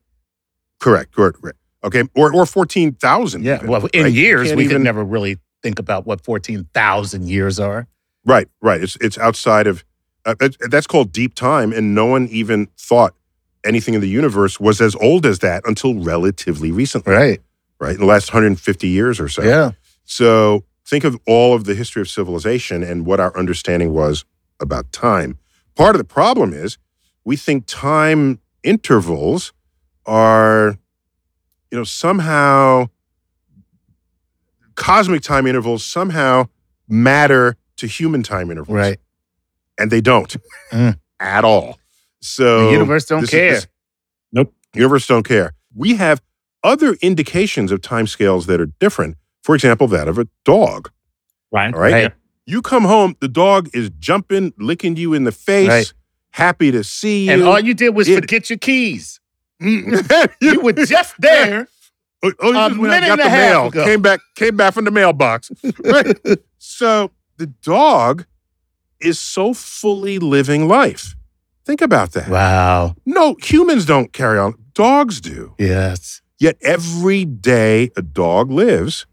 [0.79, 1.57] Correct, correct, correct.
[1.83, 2.03] Okay.
[2.15, 3.43] Or, or 14,000.
[3.43, 3.55] Yeah.
[3.57, 4.13] even, Well, in right?
[4.13, 7.87] Years, we even- could never really think about what 14,000 years are.
[8.25, 8.81] Right, right.
[8.81, 9.83] It's it's outside of
[10.25, 13.13] uh, it- that's called deep time, and no one even thought
[13.65, 17.13] anything in the universe was as old as that until relatively recently.
[17.13, 17.41] Right.
[17.79, 19.41] Right, in the last 150 years or so.
[19.41, 19.71] Yeah.
[20.03, 24.25] So think of all of the history of civilization and what our understanding was
[24.59, 25.37] about time.
[25.75, 26.77] Part of the problem is
[27.25, 29.53] we think time intervals
[30.05, 30.77] are,
[31.71, 32.87] you know, somehow
[34.75, 36.47] cosmic time intervals somehow
[36.87, 38.99] matter to human time intervals Right.
[39.77, 40.35] and they don't
[40.71, 40.97] Mm.
[41.19, 41.77] at all.
[42.21, 43.51] So the universe don't this is- care.
[43.53, 43.67] this-
[44.31, 44.53] Nope.
[44.75, 45.53] Universe don't care.
[45.75, 46.21] We have
[46.63, 49.17] other indications of timescales that are different.
[49.43, 50.91] For example, that of a dog.
[51.51, 51.73] Right.
[51.73, 51.93] All right.
[51.93, 52.13] Right.
[52.45, 55.93] You come home, the dog is jumping, licking you in the face, Right.
[56.31, 57.31] Happy to see you.
[57.31, 59.19] And all you did was It- forget your keys.
[59.59, 61.67] you were just there.
[62.21, 63.67] Oh, oh, a is I minute got and the a mail.
[63.67, 63.85] ago.
[63.85, 65.51] Came back, came back from the mailbox.
[65.83, 66.17] Right.
[66.57, 68.25] so the dog
[68.99, 71.15] is so fully living life.
[71.65, 72.27] Think about that.
[72.29, 72.95] Wow.
[73.05, 74.55] No, humans don't carry on.
[74.73, 75.55] Dogs do.
[75.57, 76.21] Yes.
[76.39, 79.05] Yet every day a dog lives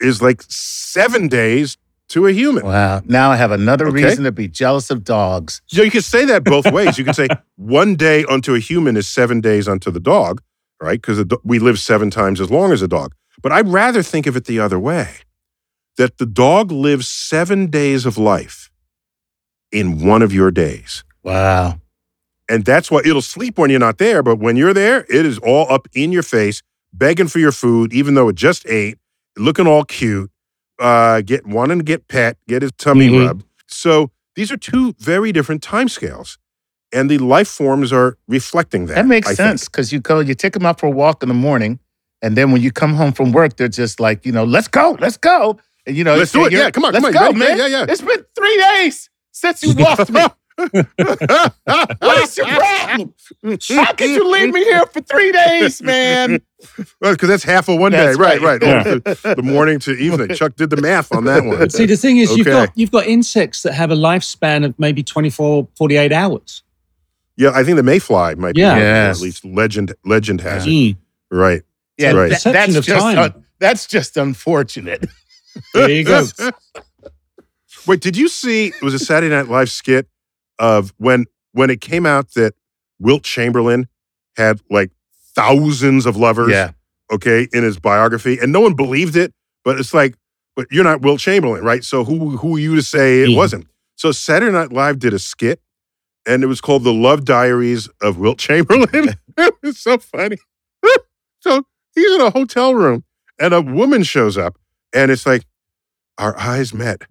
[0.00, 1.76] is like seven days
[2.14, 2.64] to a human.
[2.64, 3.02] Wow.
[3.04, 4.04] Now I have another Okay.
[4.04, 5.60] reason to be jealous of dogs.
[5.66, 6.96] So you can say that both ways.
[6.98, 10.40] You can say one day unto a human is seven days unto the dog,
[10.80, 11.00] right?
[11.00, 13.14] Because we live seven times as long as a dog.
[13.42, 15.08] But I'd rather think of it the other way
[15.98, 18.70] that the dog lives seven days of life
[19.72, 21.04] in one of your days.
[21.22, 21.80] Wow.
[22.48, 24.22] And that's why it'll sleep when you're not there.
[24.22, 27.92] But when you're there, it is all up in your face, begging for your food,
[27.92, 28.98] even though it just ate,
[29.36, 30.30] looking all cute,
[30.78, 33.26] uh, get wanting to get pet, get his tummy Mhm.
[33.26, 33.44] rubbed.
[33.66, 36.36] So these are two very different timescales.
[36.92, 38.94] And the life forms are reflecting that.
[38.94, 41.28] That makes I sense because you go, you take them out for a walk in
[41.28, 41.80] the morning,
[42.22, 44.96] and then when you come home from work, they're just like, you know, let's go,
[45.00, 45.58] let's go.
[45.86, 46.52] And you know, Let's do it.
[46.52, 47.32] Yeah, come on, let's come on.
[47.32, 47.58] go, man.
[47.58, 50.22] Yeah, yeah, It's been three days since you walked me.
[50.56, 53.14] What is your problem?
[53.70, 56.40] How could you leave me here for three days, man?
[57.00, 58.22] Well, because that's half of one That's day.
[58.22, 58.62] Right, right.
[58.62, 58.84] right.
[59.04, 60.28] The, the morning to evening.
[60.34, 61.68] Chuck did the math on that one.
[61.70, 65.02] See, the thing is, you've got you've got insects that have a lifespan of maybe
[65.02, 66.62] 24, 48 hours.
[67.36, 68.72] Yeah, I think the mayfly might be Yeah.
[68.74, 69.18] one, or Yes.
[69.18, 70.70] at least legend legend has it.
[70.70, 70.96] Mm.
[71.30, 71.62] Right.
[71.98, 72.28] Yeah, Right.
[72.30, 73.18] that- Perception that's of just time.
[73.18, 75.04] un- that's just unfortunate.
[75.74, 76.24] There you go.
[77.86, 78.68] Wait, did you see?
[78.68, 80.08] It was a Saturday Night Live skit
[80.58, 82.54] of when when it came out that
[82.98, 83.88] Wilt Chamberlain
[84.36, 84.90] had like
[85.34, 86.50] thousands of lovers.
[86.50, 86.72] Yeah.
[87.12, 89.32] Okay, in his biography, and no one believed it.
[89.64, 90.14] But it's like,
[90.56, 91.84] but you're not Wilt Chamberlain, right?
[91.84, 93.36] So who who are you to say it Mhm.
[93.36, 93.66] wasn't?
[93.96, 95.60] So Saturday Night Live did a skit,
[96.26, 98.88] and it was called "The Love Diaries of Wilt Chamberlain."
[99.38, 100.36] it was so funny.
[101.40, 101.62] so
[101.94, 103.04] he's in a hotel room,
[103.38, 104.56] and a woman shows up,
[104.94, 105.44] and it's like,
[106.18, 107.02] our eyes met,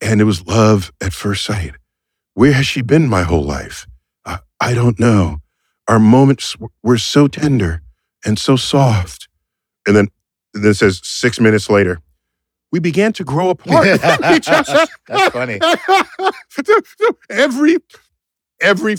[0.00, 1.72] and it was love at first sight.
[2.34, 3.86] Where has she been my whole life?
[4.24, 5.38] I, I don't know.
[5.88, 7.82] Our moments w- were so tender
[8.24, 9.28] and so soft.
[9.86, 10.08] And then,
[10.54, 12.00] and then it says six minutes later,
[12.72, 14.00] we began to grow apart.
[14.00, 14.86] from each other.
[15.06, 15.58] That's funny.
[15.60, 17.76] So- so every
[18.60, 18.96] every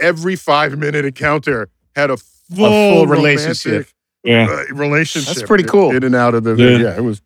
[0.00, 3.88] every five minute encounter had a full, full relationship.
[4.24, 4.46] Yeah.
[4.48, 5.34] uh, relationship.
[5.34, 5.94] That's pretty cool.
[5.94, 6.78] In and out of the Yeah.
[6.78, 6.96] yeah.
[6.96, 7.20] it was.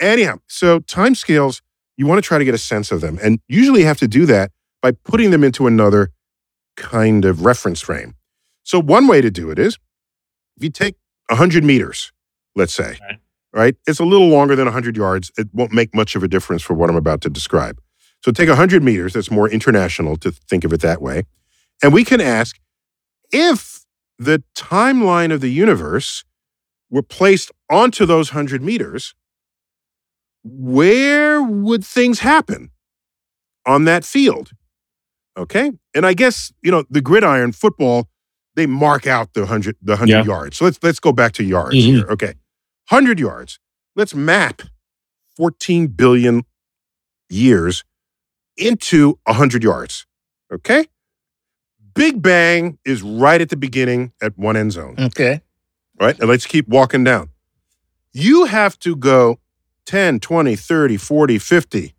[0.00, 1.62] Anyhow, so time scales
[1.96, 4.08] you want to try to get a sense of them, and usually you have to
[4.08, 4.50] do that
[4.84, 6.10] by putting them into another
[6.76, 8.14] kind of reference frame.
[8.64, 9.78] So one way to do it is
[10.58, 10.96] if you take
[11.30, 12.12] hundred meters,
[12.54, 13.18] let's say, Right.
[13.54, 13.76] right?
[13.86, 15.32] It's a little longer than hundred yards.
[15.38, 17.80] It won't make much of a difference for what I'm about to describe.
[18.22, 21.22] So take 100 meters, that's more international to think of it that way.
[21.82, 22.58] And we can ask
[23.32, 23.86] if
[24.18, 26.24] the timeline of the universe
[26.90, 29.14] were placed onto those 100 meters,
[30.42, 32.70] where would things happen
[33.66, 34.50] on that field?
[35.36, 35.72] Okay?
[35.94, 38.08] And I guess, you know, the gridiron football,
[38.56, 40.24] they mark out the 100 the 100 Yeah.
[40.24, 40.56] yards.
[40.58, 41.80] So let's let's go back to yards Mhm.
[41.96, 42.06] here.
[42.10, 42.34] Okay.
[42.88, 43.58] 100 yards.
[43.96, 44.62] Let's map
[45.36, 46.44] 14 billion
[47.28, 47.84] years
[48.56, 50.06] into 100 yards.
[50.52, 50.86] Okay?
[51.94, 55.40] Big Bang is right at the beginning at one end zone, Okay.
[56.00, 56.18] right?
[56.18, 57.30] And let's keep walking down.
[58.12, 59.38] You have to go
[59.86, 61.94] 10, 20, 30, 40, 50,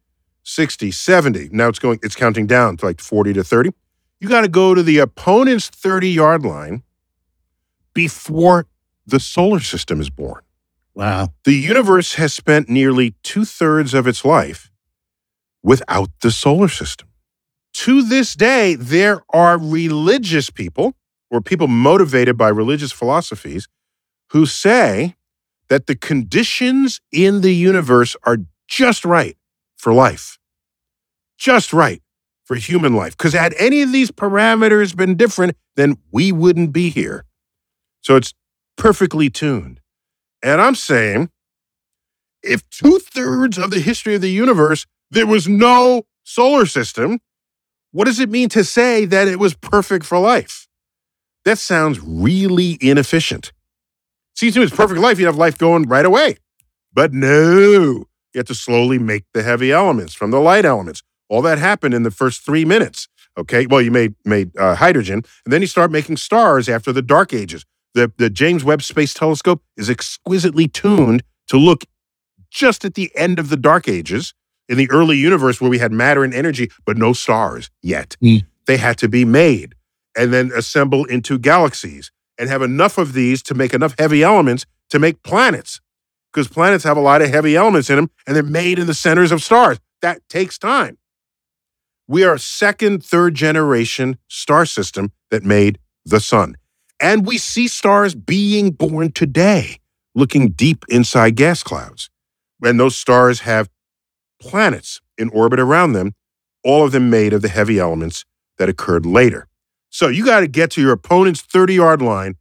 [0.46, 1.50] 60, 70.
[1.52, 3.72] Now it's going, it's counting down to like 40 to 30.
[4.20, 6.84] You got to go to the opponent's 30 yard line
[7.94, 8.68] before
[9.06, 10.42] the solar system is born.
[10.94, 11.34] Wow.
[11.44, 14.72] The universe has spent nearly two thirds of its life
[15.62, 17.10] without the solar system.
[17.74, 20.94] To this day, there are religious people
[21.30, 23.68] or people motivated by religious philosophies
[24.30, 25.16] who say
[25.68, 29.36] that the conditions in the universe are just right
[29.78, 30.38] for life,
[31.38, 32.02] just right
[32.44, 33.18] for human life.
[33.18, 37.26] Because had any of these parameters been different, then we wouldn't be here.
[38.02, 38.34] So it's
[38.78, 39.80] perfectly tuned.
[40.44, 41.30] And I'm saying
[42.44, 47.20] if two thirds of the history of the universe, there was no solar system,
[47.92, 50.68] what does it mean to say that it was perfect for life?
[51.46, 53.52] That sounds really inefficient.
[54.36, 56.38] Seems to me it's perfect life, you'd have life going right away.
[56.94, 61.02] But no, you have to slowly make the heavy elements from the light elements.
[61.30, 63.08] All that happened in the first three minutes.
[63.38, 67.02] Okay, well, you made made uh, hydrogen, and then you start making stars after the
[67.02, 67.66] dark ages.
[67.94, 71.86] The the James Webb Space Telescope is exquisitely tuned to look
[72.52, 74.34] just at the end of the dark ages
[74.70, 78.16] in the early universe where we had matter and energy, but no stars yet.
[78.24, 78.46] Mm.
[78.66, 79.76] They had to be made
[80.18, 84.66] and then assemble into galaxies and have enough of these to make enough heavy elements
[84.90, 85.82] to make planets.
[86.36, 88.94] Because planets have a lot of heavy elements in them and they're made in the
[88.94, 89.80] centers of stars.
[90.02, 90.98] That takes time.
[92.10, 96.58] We are a second, third generation star system that made the sun.
[97.00, 99.80] And we see stars being born today,
[100.14, 102.10] looking deep inside gas clouds.
[102.62, 103.70] And those stars have
[104.42, 106.16] planets in orbit around them,
[106.66, 108.26] all of them made of the heavy elements
[108.58, 109.48] that occurred later.
[109.90, 112.36] So you got to get to your opponent's 30 yard line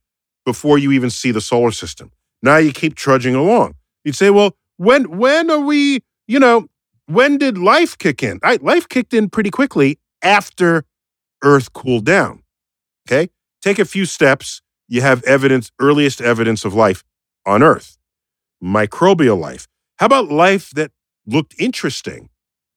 [0.44, 2.11] before you even see the solar system.
[2.42, 3.76] Now you keep trudging along.
[4.05, 6.69] You'd say, well, when when are we, you know,
[7.07, 8.38] when did life kick in?
[8.43, 10.85] Right, life kicked in pretty quickly after
[11.43, 12.43] Earth cooled down.
[13.07, 13.31] Okay?
[13.62, 17.05] Take a few steps, you have evidence, earliest evidence of life
[17.47, 17.99] on Earth.
[18.62, 19.67] Microbial life.
[19.99, 20.90] How about life that
[21.27, 22.31] looked interesting?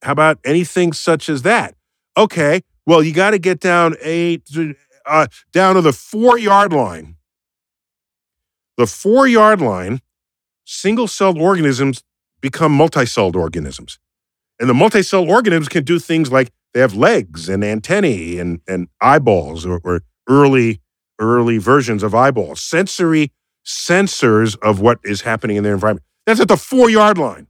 [0.03, 1.75] How about anything such as that?
[2.17, 4.43] Okay, well, you got to get down eight,
[5.05, 7.15] uh, down to the four yard line.
[8.77, 10.01] The four yard line,
[10.67, 12.03] single celled organisms
[12.41, 13.97] become multi celled organisms.
[14.59, 18.59] And the multi celled organisms can do things like they have legs and antennae and,
[18.67, 20.81] and eyeballs or, or early,
[21.19, 23.31] early versions of eyeballs, sensory
[23.65, 26.05] sensors of what is happening in their environment.
[26.25, 27.47] That's at the four yard line.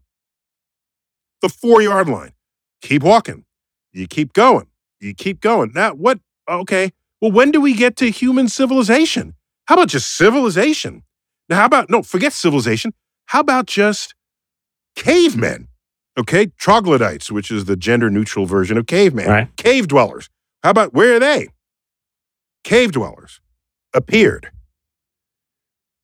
[1.42, 2.34] The four yard line.
[2.82, 3.46] Keep walking.
[3.92, 4.68] You keep going.
[5.00, 5.72] You keep going.
[5.74, 6.20] Now, what?
[6.48, 6.92] Okay.
[7.20, 9.34] Well, when do we get to human civilization?
[9.66, 11.04] How about just civilization?
[11.50, 12.94] Now, how about, no, forget civilization.
[13.28, 14.14] How about just
[14.96, 15.68] cavemen?
[16.18, 19.28] Okay, troglodytes, which is the gender neutral version of caveman.
[19.30, 19.56] Right.
[19.58, 20.30] Cave dwellers.
[20.64, 21.50] How about where are they?
[22.64, 23.40] Cave dwellers
[23.94, 24.50] appeared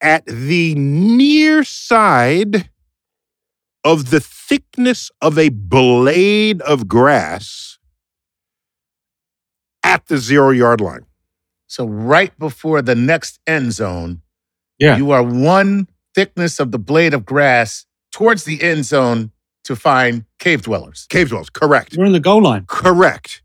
[0.01, 2.69] at the near side
[3.83, 7.79] of the thickness of a blade of grass
[9.83, 11.05] at the zero yard line.
[11.67, 14.21] So right before the next end zone,
[14.77, 14.97] Yeah.
[14.97, 19.31] you are one thickness of the blade of grass towards the end zone
[19.63, 21.07] to find cave dwellers.
[21.09, 21.95] Cave dwellers, correct.
[21.97, 22.65] We're in the goal line.
[22.67, 23.41] Correct.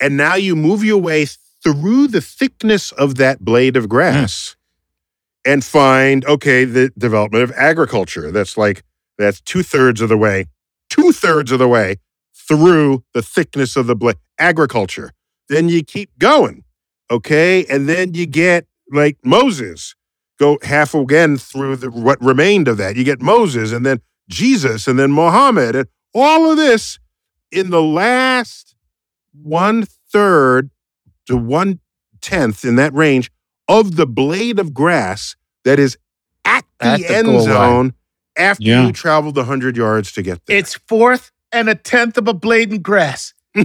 [0.00, 1.26] And now you move your way
[1.62, 4.56] through the thickness of that blade of grass
[5.44, 8.30] and find, okay, the development of agriculture.
[8.30, 8.84] That's like,
[9.18, 10.46] that's two thirds of the way,
[10.90, 11.96] two thirds of the way
[12.34, 14.16] through the thickness of the blade.
[14.38, 15.12] Agriculture.
[15.48, 16.64] Then you keep going,
[17.10, 17.64] okay?
[17.66, 19.94] And then you get like Moses,
[20.38, 22.96] go half again through the, what remained of that.
[22.96, 26.98] You get Moses and then Jesus and then Muhammad and all of this
[27.52, 28.74] in the last
[29.32, 30.70] one third
[31.26, 31.80] to one
[32.20, 33.30] tenth in that range
[33.68, 35.96] of the blade of grass that is
[36.44, 37.44] at the At the end goal line.
[37.44, 37.94] zone
[38.36, 38.86] after Yeah.
[38.86, 40.56] you traveled the hundred yards to get there.
[40.58, 43.32] It's fourth and a tenth of a blade in grass.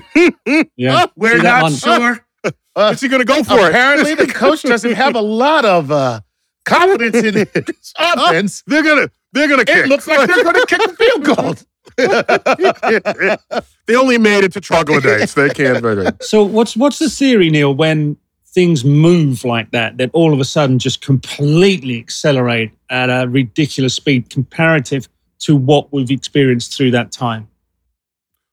[0.75, 1.05] Yeah.
[1.15, 1.73] We're not one?
[1.73, 2.25] sure.
[2.43, 3.67] Uh, What's he going to go for?
[3.67, 4.17] apparently, it?
[4.17, 6.21] the coach doesn't have a lot of uh,
[6.65, 8.63] confidence in his offense.
[8.67, 9.85] they're gonna they're gonna kick.
[9.85, 11.55] It looks like they're going to kick the field goal.
[13.87, 15.33] they only made it to troglodytes.
[15.33, 16.23] They can't.
[16.23, 20.43] So what's what's the theory, Neil, when things move like that, that all of a
[20.45, 25.07] sudden just completely accelerate at a ridiculous speed comparative
[25.39, 27.47] to what we've experienced through that time?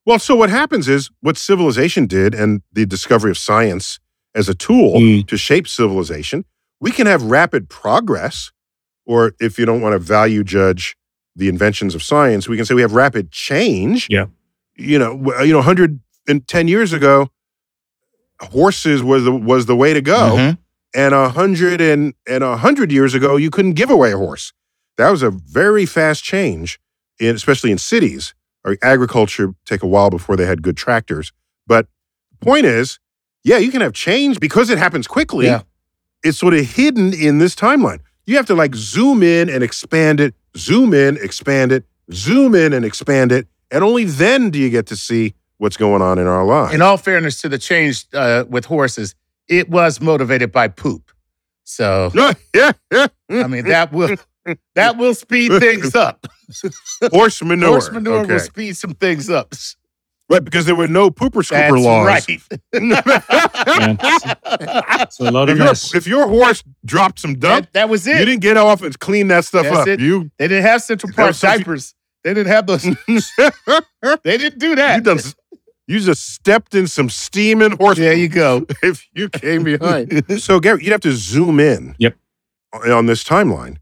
[0.07, 3.99] Well, so what happens is what civilization did and the discovery of science
[4.35, 5.27] as a tool Mm.
[5.27, 6.45] to shape civilization,
[6.81, 8.53] we can have rapid progress,
[9.07, 10.97] or if you don't want to value judge
[11.35, 14.09] the inventions of science, we can say we have rapid change.
[14.11, 14.27] Yeah.
[14.77, 15.13] You know,
[15.43, 17.31] you know, 110 years ago,
[18.41, 20.37] horses was the, was the way to go.
[20.37, 20.59] Mhm.
[20.95, 24.53] And a hundred and and a hundred years ago, you couldn't give away a horse.
[24.97, 26.81] That was a very fast change,
[27.21, 28.35] in, especially in cities.
[28.65, 31.33] Or agriculture take a while before they had good tractors.
[31.67, 31.87] But
[32.33, 32.99] the point is,
[33.45, 35.47] yeah, you can have change because it happens quickly.
[35.47, 35.63] Yeah.
[36.23, 38.01] It's sort of hidden in this timeline.
[38.27, 42.73] You have to like zoom in and expand it, zoom in, expand it, zoom in
[42.73, 46.27] and expand it, and only then do you get to see what's going on in
[46.27, 46.75] our lives.
[46.75, 49.15] In all fairness to the change uh, with horses,
[49.49, 51.11] it was motivated by poop.
[51.65, 52.11] So
[52.55, 52.73] yeah.
[53.31, 54.17] I mean that will
[54.75, 56.27] that will speed things up.
[57.11, 57.69] horse manure.
[57.69, 58.33] Horse manure Okay.
[58.35, 59.55] will speed some things up.
[60.31, 62.07] Right, because there were no pooper scooper That's laws.
[62.07, 62.27] right.
[65.11, 65.95] So a lot if, of your, mess.
[65.95, 68.19] if your horse dropped some dump, That, that was you it.
[68.27, 69.89] didn't get off and clean that stuff That's up.
[69.89, 70.01] it.
[70.01, 71.95] You They didn't have Central Park was something- diapers.
[72.25, 72.83] They didn't have those.
[74.25, 75.03] they didn't do you that.
[75.05, 75.19] done
[75.87, 78.67] you just stepped in some steaming horse There you go.
[78.83, 80.25] if you came behind.
[80.43, 82.17] so Gary, you'd have to zoom in Yep.
[82.87, 83.79] on this timeline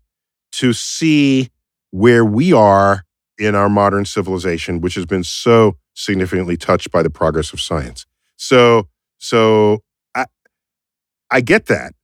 [0.52, 1.50] to see
[1.90, 3.02] where we are
[3.38, 8.06] in our modern civilization, which has been so significantly touched by the progress of science.
[8.36, 9.82] So so
[10.14, 10.26] I
[11.30, 11.94] I get that.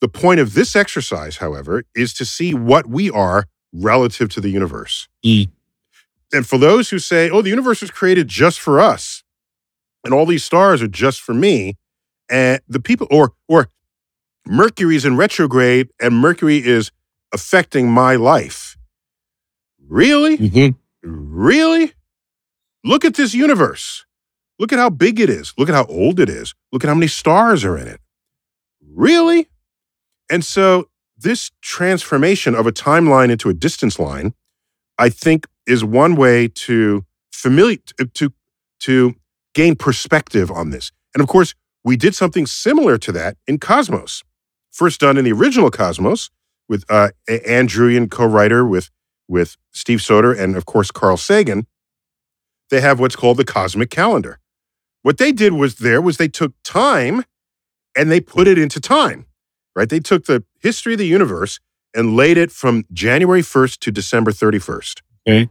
[0.00, 4.50] The point of this exercise, however, is to see what we are relative to the
[4.50, 5.08] universe.
[5.24, 5.50] Mm.
[6.32, 9.22] And for those who say, oh, the universe was created just for us,
[10.04, 11.76] and all these stars are just for me,
[12.30, 13.68] and the people, or or
[14.46, 16.90] Mercury's in retrograde and Mercury is
[17.32, 18.76] affecting my life.
[19.88, 20.38] Really?
[20.38, 20.76] Mhm.
[21.02, 21.92] Really?
[22.84, 24.04] Look at this universe.
[24.58, 25.52] Look at how big it is.
[25.56, 26.54] Look at how old it is.
[26.72, 28.00] Look at how many stars are in it.
[28.94, 29.48] Really?
[30.30, 34.34] And so, this transformation of a timeline into a distance line,
[34.98, 37.78] I think, is one way to familiar
[38.14, 38.32] to
[38.80, 39.14] to
[39.54, 40.90] gain perspective on this.
[41.14, 44.22] And of course, we did something similar to that in Cosmos.
[44.70, 46.30] First done in the original Cosmos
[46.68, 48.90] with uh, A- Ann Druyan, co-writer with
[49.28, 51.66] with Steve Soter and of course Carl Sagan.
[52.72, 54.38] They have what's called the cosmic calendar.
[55.02, 57.22] What they did was there was they took time
[57.94, 59.26] and they put it into time.
[59.76, 59.90] Right?
[59.90, 61.60] They took the history of the universe
[61.94, 65.02] and laid it from January 1st to December 31st.
[65.28, 65.50] Okay.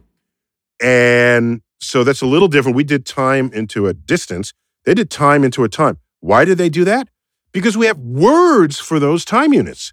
[0.82, 2.74] And so that's a little different.
[2.74, 4.52] We did time into a distance.
[4.84, 5.98] They did time into a time.
[6.18, 7.08] Why did they do that?
[7.52, 9.92] Because we have words for those time units.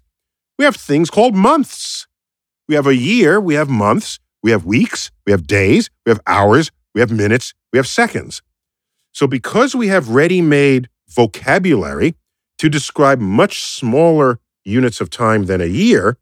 [0.58, 2.08] We have things called months.
[2.68, 6.20] We have a year, we have months, we have weeks, we have days, we have
[6.26, 8.42] hours, we have minutes, we have seconds.
[9.12, 12.14] So because we have ready-made vocabulary
[12.58, 16.16] to describe much smaller units of time than a year,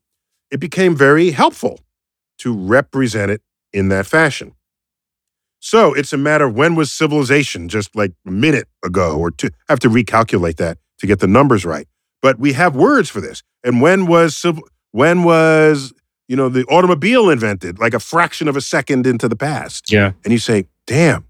[0.51, 1.81] it became very helpful
[2.39, 3.43] to represent it
[3.73, 4.55] in that fashion.
[5.61, 9.49] So it's a matter of when was civilization, just like a minute ago or two.
[9.69, 11.87] I have to recalculate that to get the numbers right.
[12.23, 13.43] But we have words for this.
[13.65, 14.45] And when was
[14.93, 15.93] when was
[16.29, 17.79] you know the automobile invented?
[17.79, 19.91] Like a fraction of a second into the past.
[19.91, 20.13] Yeah.
[20.25, 21.25] And you say, damn,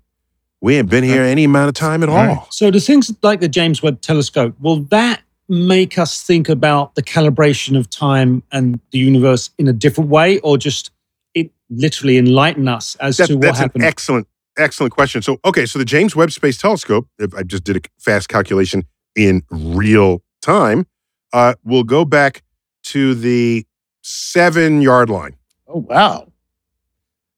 [0.61, 2.31] we ain't been here any amount of time at Right.
[2.31, 2.49] all.
[2.51, 7.03] So the things like the James Webb Telescope, will that make us think about the
[7.03, 10.91] calibration of time and the universe in a different way, or just
[11.35, 13.83] it literally enlighten us as That- to what that's happened?
[13.83, 14.27] an excellent,
[14.59, 15.23] excellent question.
[15.23, 18.83] So, okay, so the James Webb Space Telescope, if I just did a fast calculation
[19.17, 20.87] in real time,
[21.33, 22.43] uh, will go back
[22.85, 23.65] to the
[24.09, 25.37] seven yard line.
[25.67, 26.33] Oh wow!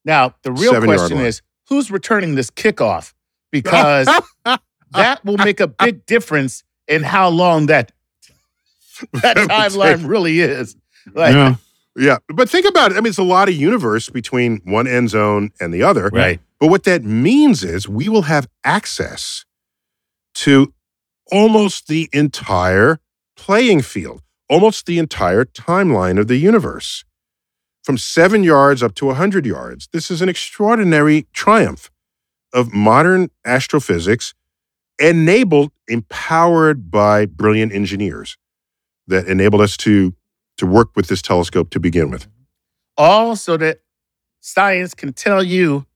[0.05, 3.13] Now the real Seven-yard question is, who's returning this kickoff?
[3.51, 4.07] Because
[4.93, 7.93] that will make a big difference in how long that
[9.23, 10.77] that timeline really is.
[11.13, 11.55] Like, yeah.
[11.97, 12.97] Yeah, but think about it.
[12.97, 16.09] I mean, it's a lot of universe between one end zone and the other.
[16.13, 16.41] right.
[16.61, 19.47] But what that means is we will have access
[20.35, 20.75] to
[21.33, 23.01] almost the entire
[23.35, 27.05] playing field, almost the entire timeline of the universe,
[27.85, 29.89] from seven yards up to 100 yards.
[29.93, 31.91] This is an extraordinary triumph
[32.53, 34.35] of modern astrophysics,
[34.99, 38.37] enabled, empowered by brilliant engineers
[39.07, 40.15] that enabled us to,
[40.59, 42.27] to work with this telescope to begin with.
[42.99, 43.81] All so that
[44.41, 45.87] science can tell you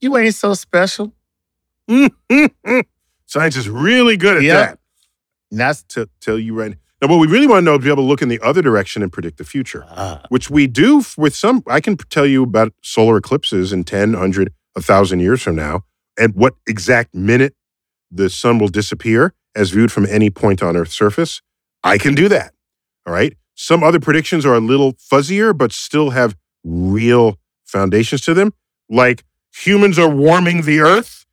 [0.00, 1.12] you ain't so special.
[3.26, 4.54] Science is really good at Yep.
[4.68, 4.78] that.
[5.50, 7.08] And that's to tell you right now.
[7.08, 9.02] What we really want to know is be able to look in the other direction
[9.02, 11.62] and predict the future, ah, which we do with some.
[11.66, 15.84] I can tell you about solar eclipses in 10, 100, 1,000 years from now,
[16.18, 17.54] and what exact minute
[18.10, 21.42] the sun will disappear as viewed from any point on Earth's surface.
[21.82, 22.54] I can do that.
[23.06, 23.36] All right.
[23.54, 28.52] Some other predictions are a little fuzzier, but still have real foundations to them,
[28.88, 29.24] like
[29.54, 31.26] humans are warming the Earth.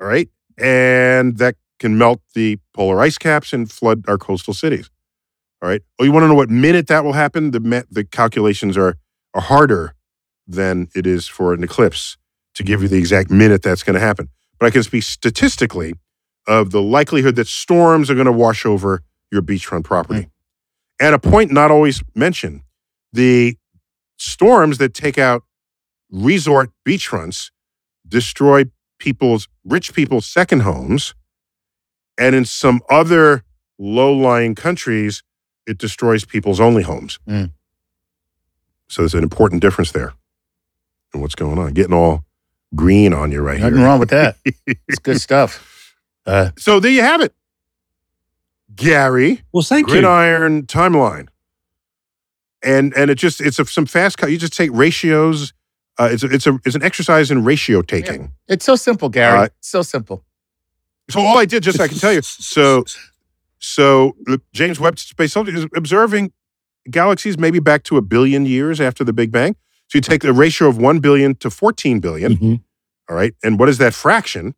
[0.00, 0.28] All right.
[0.58, 4.90] And that can melt the polar ice caps and flood our coastal cities.
[5.62, 5.82] All right.
[5.98, 7.50] Oh, you want to know what minute that will happen?
[7.50, 8.96] The the calculations are
[9.34, 9.94] are harder
[10.46, 12.16] than it is for an eclipse
[12.54, 14.28] to give you the exact minute that's going to happen.
[14.58, 15.94] But I can speak statistically
[16.46, 20.22] of the likelihood that storms are going to wash over your beachfront property.
[20.22, 21.06] Hmm.
[21.06, 22.62] And a point not always mentioned:
[23.12, 23.56] the
[24.18, 25.42] storms that take out
[26.10, 27.50] resort beachfronts
[28.06, 28.64] destroy
[28.98, 31.14] people's rich people's second homes
[32.18, 33.44] and in some other
[33.78, 35.22] low-lying countries
[35.66, 37.50] it destroys people's only homes Mm.
[38.88, 40.14] so there's an important difference there
[41.12, 42.24] and what's going on getting all
[42.74, 44.36] green on you right nothing here Nothing wrong with that.
[44.88, 45.94] It's good stuff.
[46.26, 47.32] Uh, so there you have it
[48.74, 49.94] gary Well, thank you.
[49.94, 51.28] gridiron timeline
[52.62, 55.52] and and it just it's a, some fast cut you just take ratios
[55.98, 59.38] uh, it's a, it's a it's an exercise in ratio taking it's so simple, Gary.
[59.38, 60.24] Uh, so simple.
[61.10, 62.84] So all I did, just so I can tell you, so
[63.58, 64.16] so
[64.52, 66.32] James Webb Space Telescope is observing
[66.90, 69.54] galaxies maybe back to a billion years after the Big Bang.
[69.88, 72.60] So you take the ratio of one billion to fourteen billion, Mhm.
[73.08, 74.54] all right, and what is that fraction?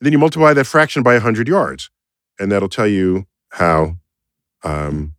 [0.00, 1.88] then you multiply that fraction by hundred yards,
[2.40, 3.96] and that'll tell you how
[4.64, 5.14] um,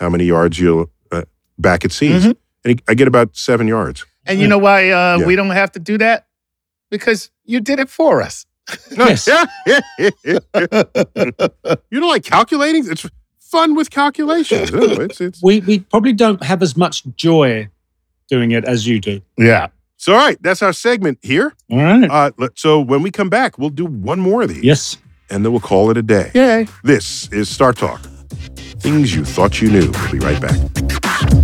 [0.00, 1.22] how many yards you'll uh,
[1.58, 2.24] back it sees.
[2.24, 2.36] Mhm.
[2.64, 4.04] And I get about seven yards.
[4.26, 5.26] And you know why uh, Yeah.
[5.26, 6.26] we don't have to do that?
[6.90, 8.46] Because you did it for us.
[8.90, 9.26] Yes.
[10.26, 10.40] you
[12.00, 12.90] don't like calculating?
[12.90, 13.06] It's
[13.40, 14.70] fun with calculations.
[14.72, 17.68] It's, it's, We, we probably don't have as much joy
[18.28, 19.20] doing it as you do.
[19.36, 19.68] Yeah.
[19.96, 21.52] so, all right, that's our segment here.
[21.70, 22.10] All right.
[22.10, 24.96] Uh, so, when we come back, we'll do one more of these yes.
[25.30, 26.30] and then we'll call it a day.
[26.34, 26.66] Yay.
[26.82, 28.00] This is StarTalk.
[28.80, 29.90] Things you thought you knew.
[29.90, 31.43] We'll be right back.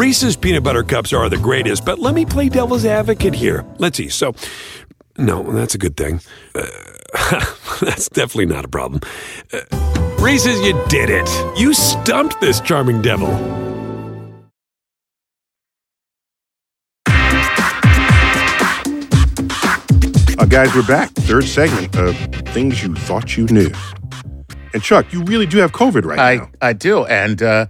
[0.00, 3.66] Reese's peanut butter cups are the greatest, but let me play devil's advocate here.
[3.76, 4.08] Let's see.
[4.08, 4.34] So,
[5.18, 6.22] no, that's a good thing.
[6.54, 6.64] Uh,
[7.82, 9.02] that's definitely not a problem.
[9.52, 9.60] Uh,
[10.18, 11.28] Reese's, you did it.
[11.58, 13.28] You stumped this charming devil.
[20.38, 21.10] Uh, guys, we're back.
[21.10, 22.16] Third segment of
[22.54, 23.70] things you thought you knew.
[24.72, 26.50] And Chuck, you really do have COVID right I, now.
[26.62, 27.04] I do.
[27.04, 27.66] And uh,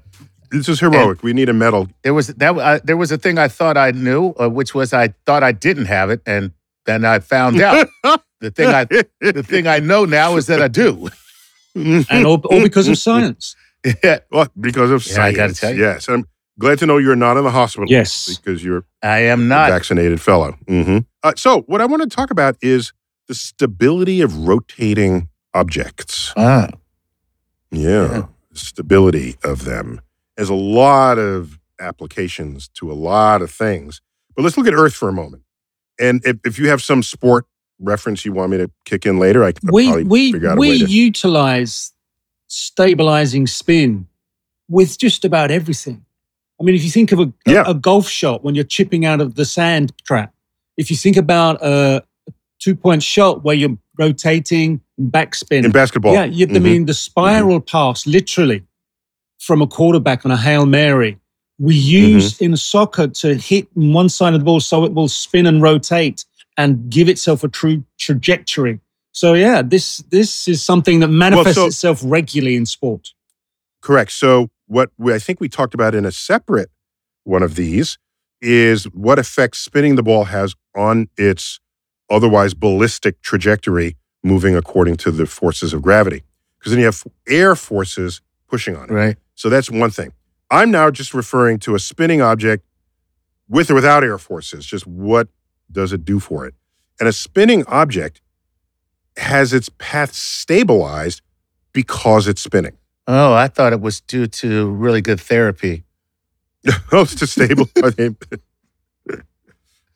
[0.50, 1.22] This is heroic.
[1.22, 1.88] we need a medal.
[2.02, 4.92] there was that uh, there was a thing I thought I knew, uh, which was
[4.92, 6.52] I thought I didn't have it, and
[6.86, 7.88] then I found out.
[8.40, 8.84] the thing I
[9.20, 11.08] the thing I know now is that I do.
[11.74, 13.54] and all, all because of science.
[14.02, 15.80] Yeah, Well, because of Yeah, I gotta tell you.
[15.82, 16.08] Yes.
[16.08, 16.26] I'm
[16.58, 17.88] glad to know you're not in the hospital.
[17.88, 18.36] Yes.
[18.36, 19.70] Because you're I am a not.
[19.70, 20.52] vaccinated fellow.
[20.68, 22.92] hmm Uh, so, what I want to talk about is
[23.28, 26.32] the stability of rotating objects.
[26.36, 26.68] Ah,
[27.70, 28.10] Yeah.
[28.10, 28.26] Yeah.
[28.52, 30.00] Stability of them.
[30.40, 34.00] There's a lot of applications to a lot of things.
[34.34, 35.42] But let's look at Earth for a moment.
[36.00, 37.44] And if, if you have some sport
[37.78, 40.56] reference you want me to kick in later, I can we probably we figure out
[40.56, 40.86] a way we to.
[40.86, 41.92] utilize
[42.46, 44.06] stabilizing spin
[44.66, 46.06] with just about everything.
[46.58, 47.64] I mean, if you think of a, Yeah.
[47.66, 50.32] a, golf shot when you're chipping out of the sand trap,
[50.78, 52.02] if you think about a
[52.60, 56.14] two point shot where you're rotating and backspin, in basketball.
[56.14, 56.62] yeah, you, I Mhm.
[56.62, 58.62] mean the spiral pass literally
[59.40, 61.18] from a quarterback on a hail mary.
[61.58, 62.44] We use Mm-hmm.
[62.44, 66.24] in soccer to hit one side of the ball so it will spin and rotate
[66.56, 68.80] and give itself a true trajectory.
[69.12, 73.08] So yeah, this this is something that manifests so- itself regularly in sport.
[73.82, 74.12] Correct.
[74.12, 76.70] So, what we, I think we talked about in a separate
[77.24, 77.98] one of these
[78.42, 81.60] is what effect spinning the ball has on its
[82.10, 86.22] otherwise ballistic trajectory moving according to the forces of gravity.
[86.58, 88.92] Because then you have air forces pushing on it.
[88.92, 89.16] right.
[89.40, 90.12] So, that's one thing.
[90.50, 92.62] I'm now just referring to a spinning object
[93.48, 94.66] with or without air forces.
[94.66, 95.28] Just what
[95.72, 96.52] does it do for it?
[96.98, 98.20] And a spinning object
[99.16, 101.22] has its path stabilized
[101.72, 102.76] because it's spinning.
[103.06, 105.84] Oh, I thought it was due to really good therapy.
[106.92, 107.64] Oh, it's to stable.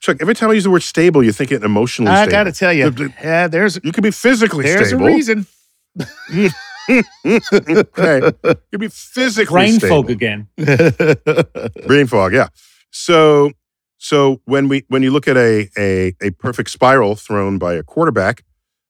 [0.01, 2.31] Chuck, every time I use the word stable, you think it emotionally I stable.
[2.31, 5.05] got to tell you, yeah, there's You can be physically there's stable.
[5.05, 6.51] There's a reason.
[7.27, 8.33] okay.
[8.45, 10.03] You can be physically Brain stable.
[10.03, 10.49] fog again.
[11.87, 12.49] Brain fog, yeah.
[12.91, 13.53] So
[13.99, 17.83] so when we when you look at a a, a perfect spiral thrown by a
[17.83, 18.45] quarterback,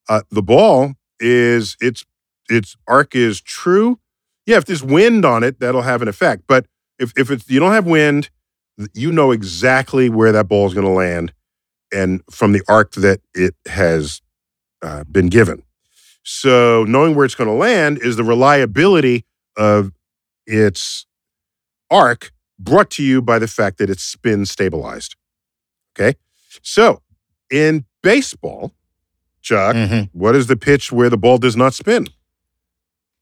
[0.08, 2.04] uh, the ball is its
[2.48, 3.98] its arc is true.
[4.46, 6.44] Yeah, if there's wind on it, that'll have an effect.
[6.46, 6.66] But
[6.98, 8.28] if if it's you don't have wind,
[8.92, 11.32] you know exactly where that ball is going to land,
[11.92, 14.20] and from the arc that it has
[14.82, 15.62] uh, been given.
[16.24, 19.24] So knowing where it's going to land is the reliability
[19.56, 19.92] of
[20.46, 21.06] its
[21.90, 25.16] arc brought to you by the fact that it's spin stabilized.
[25.96, 26.16] Okay.
[26.62, 27.02] So
[27.50, 28.72] in baseball,
[29.42, 30.08] Chuck, Mhm.
[30.12, 32.08] what is the pitch where the ball does not spin?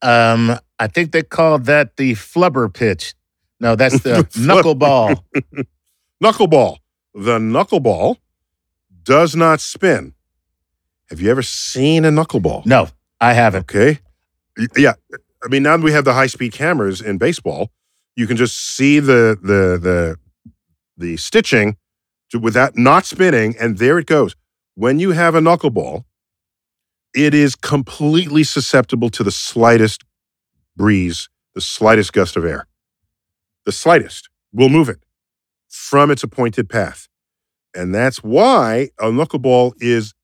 [0.01, 3.13] Um, I think they called that the flubber pitch.
[3.59, 5.21] No, that's the knuckleball.
[6.23, 6.77] Knuckleball.
[7.13, 8.17] The knuckleball
[9.03, 10.13] does not spin.
[11.13, 12.65] Have you ever seen a knuckleball?
[12.65, 12.87] No,
[13.21, 13.71] I haven't.
[13.71, 13.99] Okay.
[14.75, 14.93] Yeah.
[15.43, 17.69] I mean, now that we have the high speed cameras in baseball,
[18.15, 20.17] you can just see the the the
[20.97, 21.77] the stitching
[22.31, 24.35] to, with that not spinning, and there it goes.
[24.73, 26.05] When you have a knuckleball,
[27.13, 30.03] it is completely susceptible to the slightest
[30.75, 32.65] breeze, the slightest gust of air.
[33.67, 35.03] The slightest will move it
[35.69, 37.07] from its appointed path.
[37.75, 40.15] And that's why a knuckleball is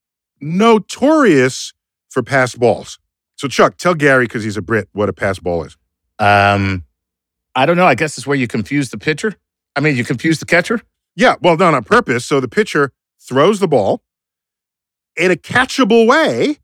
[0.41, 1.73] notorious
[2.09, 2.99] for pass balls.
[3.35, 5.77] So, Chuck, tell Gary, because he's a Brit, what a pass ball is.
[6.19, 6.83] Um,
[7.55, 7.85] I don't know.
[7.85, 9.35] I guess it's where you confuse the pitcher.
[9.75, 10.81] I mean, you confuse the catcher.
[11.15, 12.25] Yeah, well, done on purpose.
[12.25, 14.01] So the pitcher throws the ball
[15.15, 16.57] in a catchable way,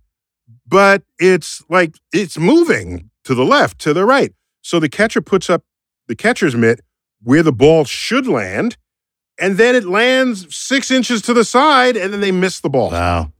[0.67, 4.33] but it's like it's moving to the left, to the right.
[4.61, 5.63] So the catcher puts up
[6.07, 6.81] the catcher's mitt
[7.23, 8.77] where the ball should land,
[9.39, 12.91] and then it lands six inches to the side, and then they miss the ball.
[12.91, 13.31] Wow.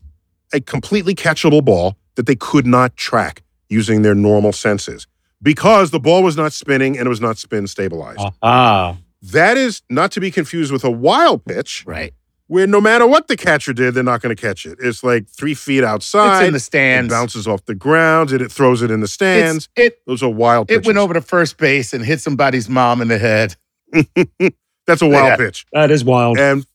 [0.54, 5.08] A completely catchable ball that they could not track using their normal senses
[5.42, 8.22] because the ball was not spinning and it was not spin stabilized.
[8.42, 12.14] Ah, That is not to be confused with a wild pitch Right.
[12.48, 14.78] where no matter what the catcher did, they're not going to catch it.
[14.82, 16.42] It's like three feet outside.
[16.42, 17.12] It's in the It stands.
[17.14, 19.68] bounces off the ground and it throws it in the It's, stands.
[19.76, 23.08] it Those are wild it went over to first base and hit somebody's mom in
[23.08, 23.56] the head.
[24.88, 25.36] That's a wild Yeah.
[25.38, 25.66] pitch.
[25.74, 26.38] that is wild.
[26.38, 26.66] And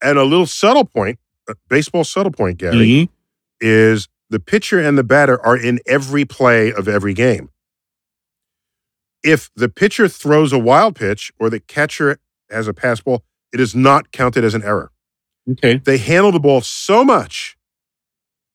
[0.00, 1.18] and a little subtle point,
[1.48, 3.08] a baseball subtle point, Gary, Mhm.
[3.60, 7.50] Is the pitcher and the batter are in every play of every game.
[9.22, 12.18] If the pitcher throws a wild pitch or the catcher
[12.50, 14.90] has a pass ball, it is not counted as an error.
[15.50, 15.78] Okay.
[15.78, 17.56] They handle the ball so much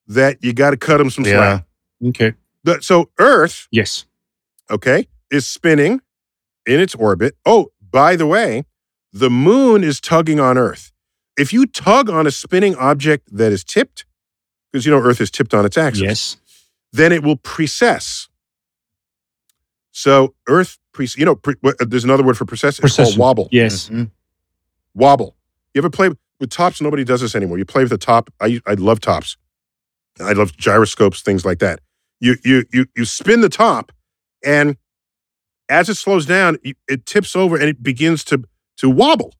[0.07, 1.65] that you got to cut them some slack.
[2.05, 2.33] Okay.
[2.63, 4.05] The- so Earth, Yes.
[4.69, 6.01] okay, is spinning
[6.65, 7.35] in its orbit.
[7.45, 8.63] Oh, by the way,
[9.11, 10.91] the moon is tugging on Earth.
[11.37, 14.05] If you tug on a spinning object that is tipped,
[14.73, 16.37] because you know Earth is tipped on its axis, Yes.
[16.91, 18.27] then it will precess.
[19.91, 22.69] So Earth, pre- you know, pre- what- there's another word for precess.
[22.69, 23.19] It's called Precession.
[23.19, 23.49] wobble.
[23.51, 23.89] Yes.
[23.89, 24.09] Mhm.
[24.95, 25.35] Wobble.
[25.73, 26.09] You ever play
[26.39, 26.81] with tops?
[26.81, 27.57] Nobody does this anymore.
[27.59, 28.31] You play with the top.
[28.41, 29.37] I I love tops.
[30.19, 31.79] I love gyroscopes, things like that.
[32.19, 33.91] You you you you spin the top,
[34.43, 34.77] and
[35.69, 38.43] as it slows down, it- it tips over and it begins to
[38.77, 39.33] to wobble.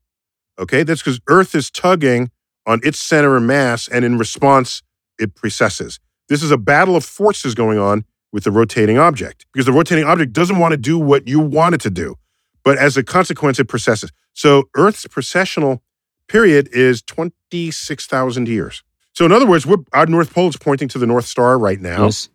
[0.59, 2.29] Okay, that's because Earth is tugging
[2.65, 4.83] on its center of mass, and in response,
[5.19, 5.99] it precesses.
[6.29, 10.03] This is a battle of forces going on with the rotating object because the rotating
[10.05, 12.15] object doesn't want to do what you want it to do,
[12.63, 14.11] but as a consequence, it precesses.
[14.33, 15.81] So Earth's precessional
[16.27, 18.83] period is 26,000 years.
[19.13, 21.79] So in other words, we're, our North Pole is pointing to the North Star right
[21.79, 22.05] now.
[22.05, 22.29] Yes.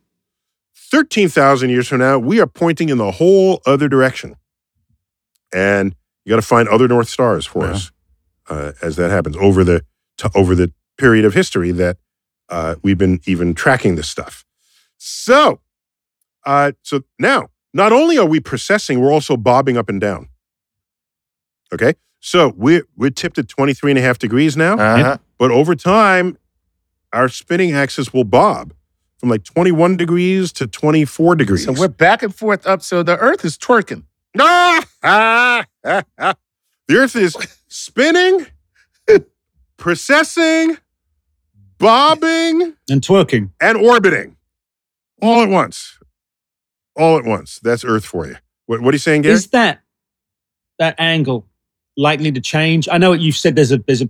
[0.91, 4.35] 13,000 years from now, we are pointing in the whole other direction.
[5.53, 7.71] And you got to find other North Stars for Yeah.
[7.71, 7.91] us
[8.49, 9.83] uh, as that happens over the
[10.17, 11.97] to, over the period of history that
[12.49, 14.45] uh, we've been even tracking this stuff.
[14.97, 15.61] So,
[16.45, 20.29] uh, so now, not only are we precessing, we're also bobbing up and down.
[21.71, 24.73] Okay, so we're we're tipped at 23 and a half degrees now.
[24.73, 25.17] Uh-huh.
[25.37, 26.37] But over time,
[27.13, 28.73] our spinning axis will bob
[29.17, 31.65] from like 21 degrees to 24 degrees.
[31.65, 32.81] So we're back and forth up.
[32.81, 34.03] So the Earth is twerking.
[34.39, 34.85] Ah!
[35.03, 35.65] Ah!
[35.85, 36.03] Ah!
[36.17, 36.35] Ah!
[36.87, 37.35] the Earth is
[37.67, 38.47] spinning,
[39.77, 40.77] precessing,
[41.79, 43.51] bobbing, And twerking.
[43.61, 44.35] and orbiting
[45.21, 45.97] all at once.
[46.95, 47.59] All at once.
[47.59, 48.35] That's Earth for you.
[48.65, 49.35] What, what are you saying, Gary?
[49.35, 49.81] Is that
[50.77, 51.47] that angle
[51.97, 52.87] likely to change?
[52.91, 54.09] I know you've said there's a there's a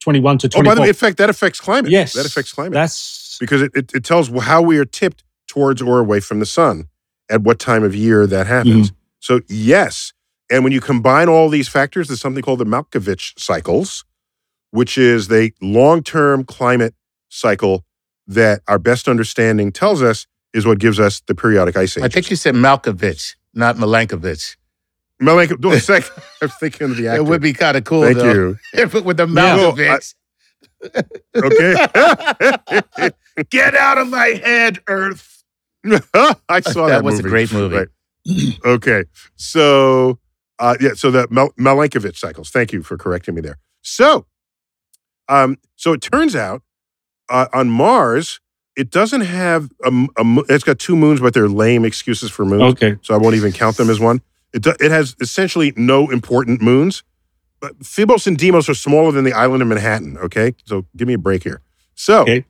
[0.00, 0.62] 21 to oh, 24.
[0.64, 1.90] by the way, in fact, that affects climate.
[1.90, 2.14] yes.
[2.14, 2.74] That affects climate.
[2.74, 6.46] That's because it, it, it tells how we are tipped towards or away from the
[6.46, 6.88] sun
[7.30, 8.90] at what time of year that happens.
[8.90, 8.96] Mm-hmm.
[9.20, 10.12] So, yes.
[10.50, 14.04] And when you combine all these factors, there's something called the Malkovich cycles,
[14.70, 16.94] which is the long term climate
[17.28, 17.84] cycle
[18.26, 22.04] that our best understanding tells us is what gives us the periodic ice age.
[22.04, 23.76] I think you said Malkovich, not
[25.56, 26.10] do a second.
[26.40, 27.20] I was thinking of the actor.
[27.20, 28.32] It would be kind of cool, Thank though.
[28.32, 28.56] you.
[28.72, 30.14] If it were the Malkovich.
[31.36, 33.10] Okay.
[33.50, 35.44] Get out of my head, Earth.
[36.48, 36.96] I saw that.
[36.98, 37.76] That was a great movie.
[37.76, 37.88] Right.
[38.64, 39.04] okay.
[39.36, 40.18] So,
[40.58, 42.50] uh, yeah, so the Mel- Milankovitch cycles.
[42.50, 43.58] Thank you for correcting me there.
[43.82, 44.26] So,
[45.28, 46.62] um, so it turns out
[47.28, 48.40] uh, on Mars,
[48.76, 52.62] it doesn't have a, a it's got two moons, but they're lame excuses for moons.
[52.74, 52.96] okay.
[53.02, 54.22] So I won't even count them as one.
[54.52, 57.02] It, do- it has essentially no important moons.
[57.60, 60.16] But Phobos and Deimos are smaller than the island of Manhattan.
[60.18, 61.60] Okay, so give me a break here.
[61.94, 62.44] So Okay.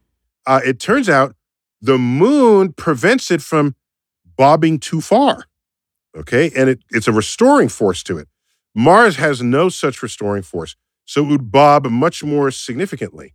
[0.47, 1.35] uh, it turns out
[1.81, 3.75] the moon prevents it from
[4.37, 5.45] bobbing too far.
[6.15, 8.29] Okay, and it, it's a restoring force to it.
[8.75, 10.77] Mars has no such restoring force,
[11.07, 13.35] so it would bob much more significantly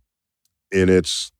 [0.70, 1.32] in its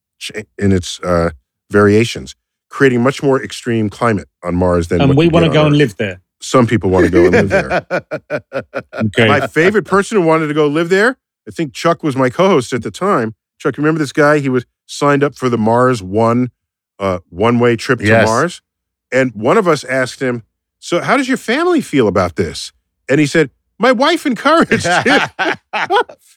[0.58, 1.30] in its uh,
[1.70, 2.34] variations,
[2.68, 5.00] creating much more extreme climate on Mars than.
[5.00, 6.20] And what we want to go on and live there.
[6.40, 7.86] Some people want to go and live there.
[8.94, 9.26] Okay.
[9.28, 11.16] My favorite person who wanted to go live there,
[11.48, 13.34] I think Chuck was my co-host at the time.
[13.58, 14.38] Chuck, remember this guy?
[14.38, 16.50] He was signed up for the Mars One
[16.98, 18.26] uh, one-way trip to Yes.
[18.26, 18.62] Mars.
[19.10, 20.42] And one of us asked him,
[20.78, 22.72] "So, how does your family feel about this?"
[23.08, 25.58] And he said, "My wife encouraged it.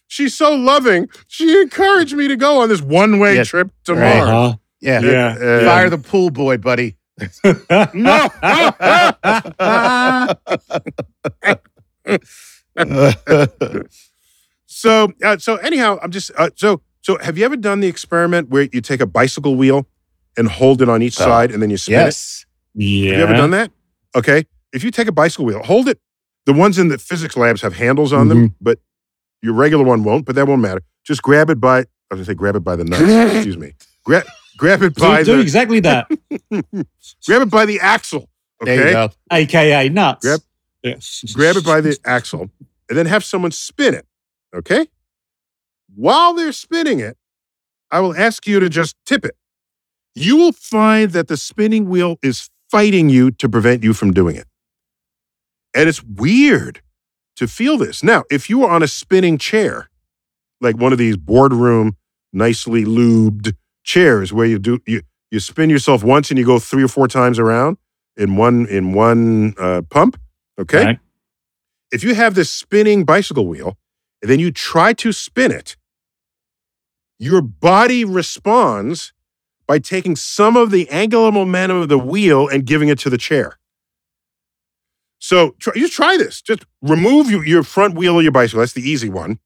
[0.07, 1.09] She's so loving.
[1.27, 4.15] She encouraged me to go on this one-way Yeah, trip to right.
[4.17, 4.57] Mars." Uh-huh.
[4.81, 4.99] yeah.
[5.01, 5.27] Yeah.
[5.39, 6.95] Uh, Fire the pool boy, buddy.
[7.93, 8.29] No.
[14.65, 17.17] so, uh, so anyhow, I'm just uh, so so.
[17.19, 19.87] Have you ever done the experiment where you take a bicycle wheel
[20.37, 22.45] and hold it on each Oh, side and then you spin yes.
[22.75, 23.11] yeah.
[23.11, 23.11] it?
[23.11, 23.71] Have you ever done that?
[24.15, 24.45] Okay.
[24.73, 25.99] If you take a bicycle wheel, hold it.
[26.47, 28.55] The ones in the physics labs have handles on them, mm-hmm.
[28.61, 28.79] but
[29.41, 30.25] your regular one won't.
[30.25, 30.81] But that won't matter.
[31.03, 31.79] Just grab it by.
[31.79, 33.01] I was gonna say grab it by the nuts.
[33.35, 33.73] excuse me.
[34.05, 34.23] Grab
[34.57, 36.07] grab it by Do, do exactly that.
[36.49, 38.29] grab it by the axle.
[38.61, 38.77] Okay.
[38.77, 39.09] There you go.
[39.29, 40.25] AKA nuts.
[40.25, 40.39] Grab-
[40.83, 40.95] Yeah.
[41.33, 42.49] grab it by the axle,
[42.87, 44.05] and then have someone spin it.
[44.55, 44.87] Okay?
[45.95, 47.17] While they're spinning it,
[47.91, 49.35] I will ask you to just tip it.
[50.15, 54.37] You will find that the spinning wheel is fighting you to prevent you from doing
[54.37, 54.47] it.
[55.77, 56.81] And it's weird
[57.35, 58.03] to feel this.
[58.03, 59.89] Now, if you were on a spinning chair,
[60.59, 61.95] like one of these boardroom,
[62.33, 63.53] nicely lubed
[63.83, 65.01] chairs where you do you
[65.31, 67.77] You spin yourself once and you go three or four times around
[68.15, 70.19] in one in one uh, pump.
[70.59, 70.85] Okay.
[70.85, 70.99] Right.
[71.91, 73.77] If you have this spinning bicycle wheel
[74.21, 75.77] and then you try to spin it,
[77.19, 79.13] your body responds
[79.67, 83.17] by taking some of the angular momentum of the wheel and giving it to the
[83.17, 83.57] chair.
[85.19, 86.41] So try, just try this.
[86.41, 88.59] Just remove your, your front wheel of your bicycle.
[88.59, 89.39] That's the easy one.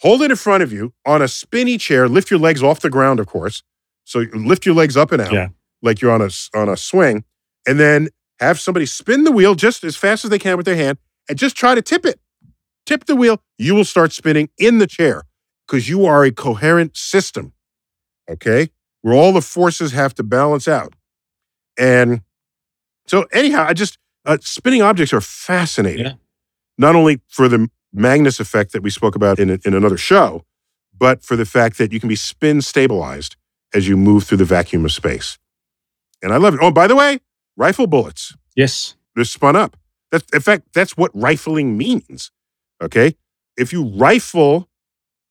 [0.00, 2.08] Hold it in front of you on a spinny chair.
[2.08, 3.62] Lift your legs off the ground, of course.
[4.04, 5.48] So you lift your legs up and out Yeah.
[5.82, 7.24] like you're on a on a swing,
[7.66, 8.08] and then
[8.40, 10.98] have somebody spin the wheel just as fast as they can with their hand,
[11.28, 12.20] and just try to tip it.
[12.86, 13.42] Tip the wheel.
[13.58, 15.24] You will start spinning in the chair
[15.66, 17.52] because you are a coherent system.
[18.30, 18.68] Okay,
[19.02, 20.94] where all the forces have to balance out,
[21.78, 22.20] and
[23.06, 23.98] so anyhow, I just
[24.28, 26.06] uh, spinning objects are fascinating.
[26.06, 26.12] Yeah.
[26.78, 30.44] Not only for the Magnus effect that we spoke about in, a- in another show,
[30.96, 33.36] but for the fact that you can be spin stabilized
[33.74, 35.38] as you move through the vacuum of space.
[36.22, 36.60] And I love it.
[36.62, 37.18] Oh, by the way,
[37.56, 38.96] rifle bullets, Yes.
[39.14, 39.76] they're spun up.
[40.12, 42.30] That's, in fact, that's what rifling means.
[42.82, 43.14] Okay.
[43.56, 44.68] If you rifle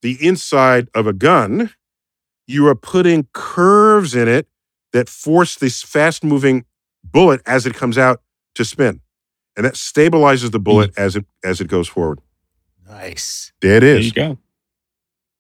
[0.02, 1.72] the inside of a gun,
[2.48, 4.48] you are putting curves in it
[4.94, 6.66] that force this fast moving
[7.04, 8.22] bullet as it comes out
[8.58, 9.02] to spin.
[9.56, 12.20] And that stabilizes the bullet as it as it goes forward.
[12.88, 13.52] Nice.
[13.62, 13.90] There it is.
[13.90, 14.06] There is.
[14.06, 14.38] you go.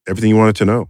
[0.07, 0.89] Everything you wanted to know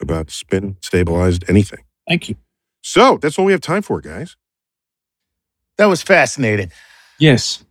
[0.00, 1.84] about spin stabilized anything.
[2.08, 2.36] Thank you.
[2.82, 4.36] So that's all we have time for, guys.
[5.78, 6.70] That was fascinating.
[7.18, 7.64] Yes.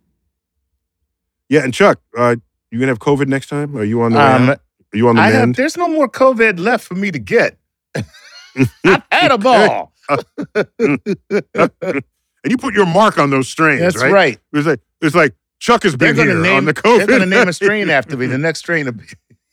[1.47, 2.35] Yeah, and Chuck, uh,
[2.71, 3.75] you gonna have COVID next time?
[3.77, 4.57] Are you on the Um, Are
[4.93, 7.57] you on the I have, there's no more COVID left for me to get.
[7.95, 9.93] I've had a all.
[12.43, 14.11] and you put your mark on those strains, That's right?
[14.11, 14.39] right.
[14.53, 16.97] It's like it's like Chuck has They're been going to here name on the COVID.
[16.99, 18.27] They're going to name a strain after me.
[18.27, 19.03] The next strain, will be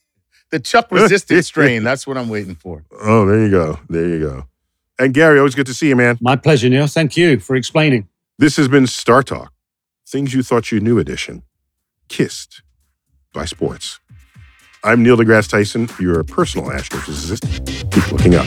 [0.51, 1.83] the Chuck resistant strain.
[1.85, 2.85] That's what I'm waiting for.
[3.01, 3.79] oh, there you go.
[3.89, 4.47] There you go.
[4.99, 6.17] And Gary, always good to see you, man.
[6.21, 6.87] My pleasure, Neil.
[6.87, 8.09] Thank you for explaining.
[8.39, 9.49] This has been StarTalk,
[10.07, 11.43] Things You Thought You Knew edition,
[12.09, 12.63] kissed
[13.35, 14.01] by sports.
[14.85, 17.91] I'm Neil deGrasse Tyson, your personal astrophysicist.
[17.91, 18.47] Keep looking up.